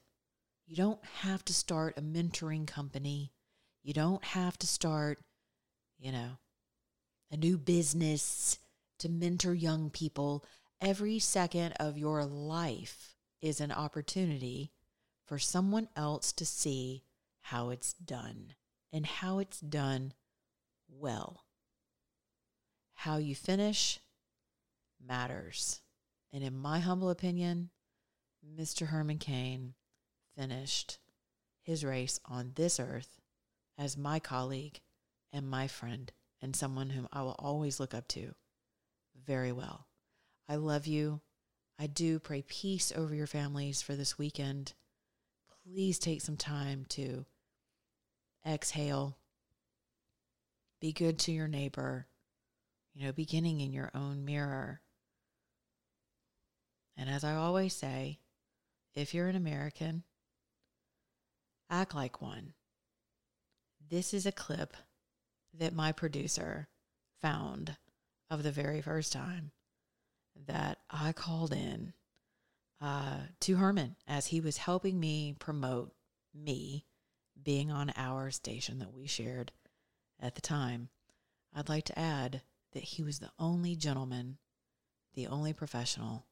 You 0.65 0.75
don't 0.75 1.03
have 1.21 1.43
to 1.45 1.53
start 1.53 1.97
a 1.97 2.01
mentoring 2.01 2.67
company. 2.67 3.33
You 3.81 3.93
don't 3.93 4.23
have 4.23 4.57
to 4.59 4.67
start, 4.67 5.19
you 5.97 6.11
know, 6.11 6.37
a 7.31 7.37
new 7.37 7.57
business 7.57 8.59
to 8.99 9.09
mentor 9.09 9.53
young 9.53 9.89
people. 9.89 10.45
Every 10.79 11.19
second 11.19 11.73
of 11.79 11.97
your 11.97 12.23
life 12.25 13.15
is 13.41 13.59
an 13.59 13.71
opportunity 13.71 14.71
for 15.33 15.39
someone 15.39 15.89
else 15.95 16.31
to 16.31 16.45
see 16.45 17.01
how 17.41 17.71
it's 17.71 17.93
done 17.93 18.53
and 18.91 19.03
how 19.03 19.39
it's 19.39 19.59
done 19.59 20.13
well. 20.87 21.45
How 22.93 23.17
you 23.17 23.33
finish 23.33 23.99
matters. 25.03 25.81
And 26.31 26.43
in 26.43 26.55
my 26.55 26.77
humble 26.77 27.09
opinion, 27.09 27.71
Mr. 28.47 28.89
Herman 28.89 29.17
Cain 29.17 29.73
finished 30.37 30.99
his 31.63 31.83
race 31.83 32.19
on 32.25 32.51
this 32.53 32.79
earth 32.79 33.19
as 33.75 33.97
my 33.97 34.19
colleague 34.19 34.81
and 35.31 35.49
my 35.49 35.65
friend 35.65 36.11
and 36.43 36.55
someone 36.55 36.91
whom 36.91 37.07
I 37.11 37.23
will 37.23 37.37
always 37.39 37.79
look 37.79 37.95
up 37.95 38.07
to 38.09 38.35
very 39.25 39.51
well. 39.51 39.87
I 40.47 40.57
love 40.57 40.85
you. 40.85 41.21
I 41.79 41.87
do 41.87 42.19
pray 42.19 42.43
peace 42.43 42.93
over 42.95 43.15
your 43.15 43.25
families 43.25 43.81
for 43.81 43.95
this 43.95 44.19
weekend. 44.19 44.73
Please 45.65 45.97
take 45.97 46.21
some 46.21 46.37
time 46.37 46.85
to 46.89 47.25
exhale. 48.45 49.17
Be 50.81 50.91
good 50.91 51.17
to 51.19 51.31
your 51.31 51.47
neighbor, 51.47 52.07
you 52.93 53.05
know, 53.05 53.13
beginning 53.13 53.61
in 53.61 53.71
your 53.71 53.89
own 53.95 54.25
mirror. 54.25 54.81
And 56.97 57.09
as 57.09 57.23
I 57.23 57.35
always 57.35 57.73
say, 57.73 58.19
if 58.93 59.13
you're 59.13 59.29
an 59.29 59.35
American, 59.35 60.03
act 61.69 61.95
like 61.95 62.21
one. 62.21 62.53
This 63.89 64.13
is 64.13 64.25
a 64.25 64.31
clip 64.31 64.75
that 65.57 65.73
my 65.73 65.91
producer 65.91 66.67
found 67.21 67.77
of 68.29 68.43
the 68.43 68.51
very 68.51 68.81
first 68.81 69.13
time 69.13 69.51
that 70.47 70.79
I 70.89 71.13
called 71.13 71.53
in 71.53 71.93
uh, 72.83 73.19
to 73.39 73.55
Herman 73.55 73.95
as 74.05 74.27
he 74.27 74.41
was 74.41 74.57
helping 74.57 74.99
me 74.99 75.35
promote 75.39 75.93
me 76.35 76.85
being 77.41 77.71
on 77.71 77.93
our 77.95 78.29
station 78.29 78.79
that 78.79 78.93
we 78.93 79.07
shared 79.07 79.53
at 80.21 80.35
the 80.35 80.41
time. 80.41 80.89
I'd 81.55 81.69
like 81.69 81.85
to 81.85 81.97
add 81.97 82.41
that 82.73 82.83
he 82.83 83.01
was 83.01 83.19
the 83.19 83.31
only 83.39 83.77
gentleman, 83.77 84.37
the 85.13 85.27
only 85.27 85.53
professional 85.53 86.25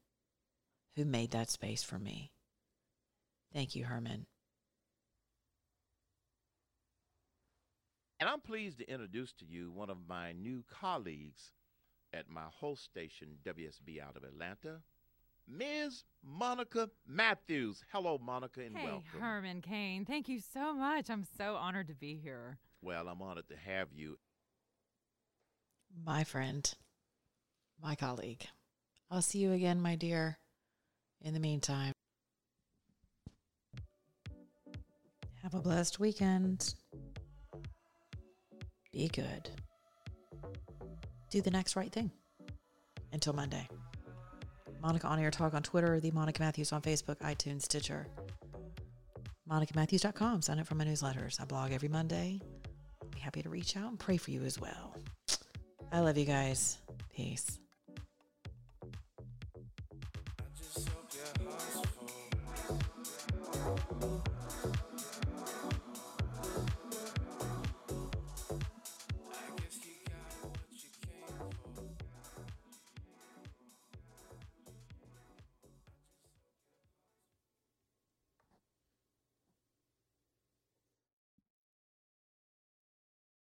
who 0.94 1.06
made 1.06 1.30
that 1.30 1.48
space 1.48 1.82
for 1.82 1.98
me. 1.98 2.32
Thank 3.54 3.74
you, 3.74 3.84
Herman. 3.84 4.26
And 8.20 8.28
I'm 8.28 8.40
pleased 8.40 8.78
to 8.78 8.90
introduce 8.90 9.32
to 9.34 9.46
you 9.46 9.70
one 9.70 9.88
of 9.88 9.96
my 10.06 10.32
new 10.32 10.64
colleagues 10.70 11.52
at 12.12 12.28
my 12.28 12.44
host 12.52 12.84
station, 12.84 13.38
WSB 13.42 14.02
out 14.02 14.16
of 14.16 14.24
Atlanta, 14.24 14.82
Ms. 15.56 16.04
Monica 16.24 16.88
Matthews. 17.06 17.84
Hello, 17.92 18.18
Monica, 18.18 18.60
and 18.62 18.76
hey, 18.76 18.84
welcome. 18.84 19.02
Hey, 19.12 19.18
Herman 19.20 19.60
Cain. 19.60 20.04
Thank 20.04 20.28
you 20.28 20.40
so 20.40 20.74
much. 20.74 21.10
I'm 21.10 21.26
so 21.36 21.56
honored 21.56 21.88
to 21.88 21.94
be 21.94 22.16
here. 22.16 22.58
Well, 22.80 23.08
I'm 23.08 23.20
honored 23.20 23.48
to 23.48 23.56
have 23.56 23.88
you. 23.92 24.18
My 26.04 26.24
friend, 26.24 26.72
my 27.82 27.94
colleague. 27.94 28.46
I'll 29.10 29.20
see 29.20 29.40
you 29.40 29.52
again, 29.52 29.80
my 29.80 29.94
dear. 29.94 30.38
In 31.20 31.34
the 31.34 31.40
meantime, 31.40 31.92
have 35.42 35.54
a 35.54 35.60
blessed 35.60 36.00
weekend. 36.00 36.74
Be 38.92 39.08
good. 39.08 39.50
Do 41.30 41.42
the 41.42 41.50
next 41.50 41.76
right 41.76 41.92
thing. 41.92 42.10
Until 43.12 43.34
Monday. 43.34 43.68
Monica 44.82 45.06
On 45.06 45.18
Air 45.18 45.30
Talk 45.30 45.54
on 45.54 45.62
Twitter, 45.62 46.00
the 46.00 46.10
Monica 46.10 46.42
Matthews 46.42 46.72
on 46.72 46.82
Facebook, 46.82 47.18
iTunes, 47.18 47.62
Stitcher. 47.62 48.08
MonicaMatthews.com. 49.48 50.42
Sign 50.42 50.58
up 50.58 50.66
for 50.66 50.74
my 50.74 50.84
newsletters. 50.84 51.40
I 51.40 51.44
blog 51.44 51.70
every 51.72 51.88
Monday. 51.88 52.40
I'll 53.00 53.08
be 53.08 53.20
happy 53.20 53.42
to 53.42 53.48
reach 53.48 53.76
out 53.76 53.90
and 53.90 53.98
pray 53.98 54.16
for 54.16 54.32
you 54.32 54.42
as 54.42 54.58
well. 54.60 54.96
I 55.92 56.00
love 56.00 56.18
you 56.18 56.24
guys. 56.24 56.78
Peace. 57.14 57.60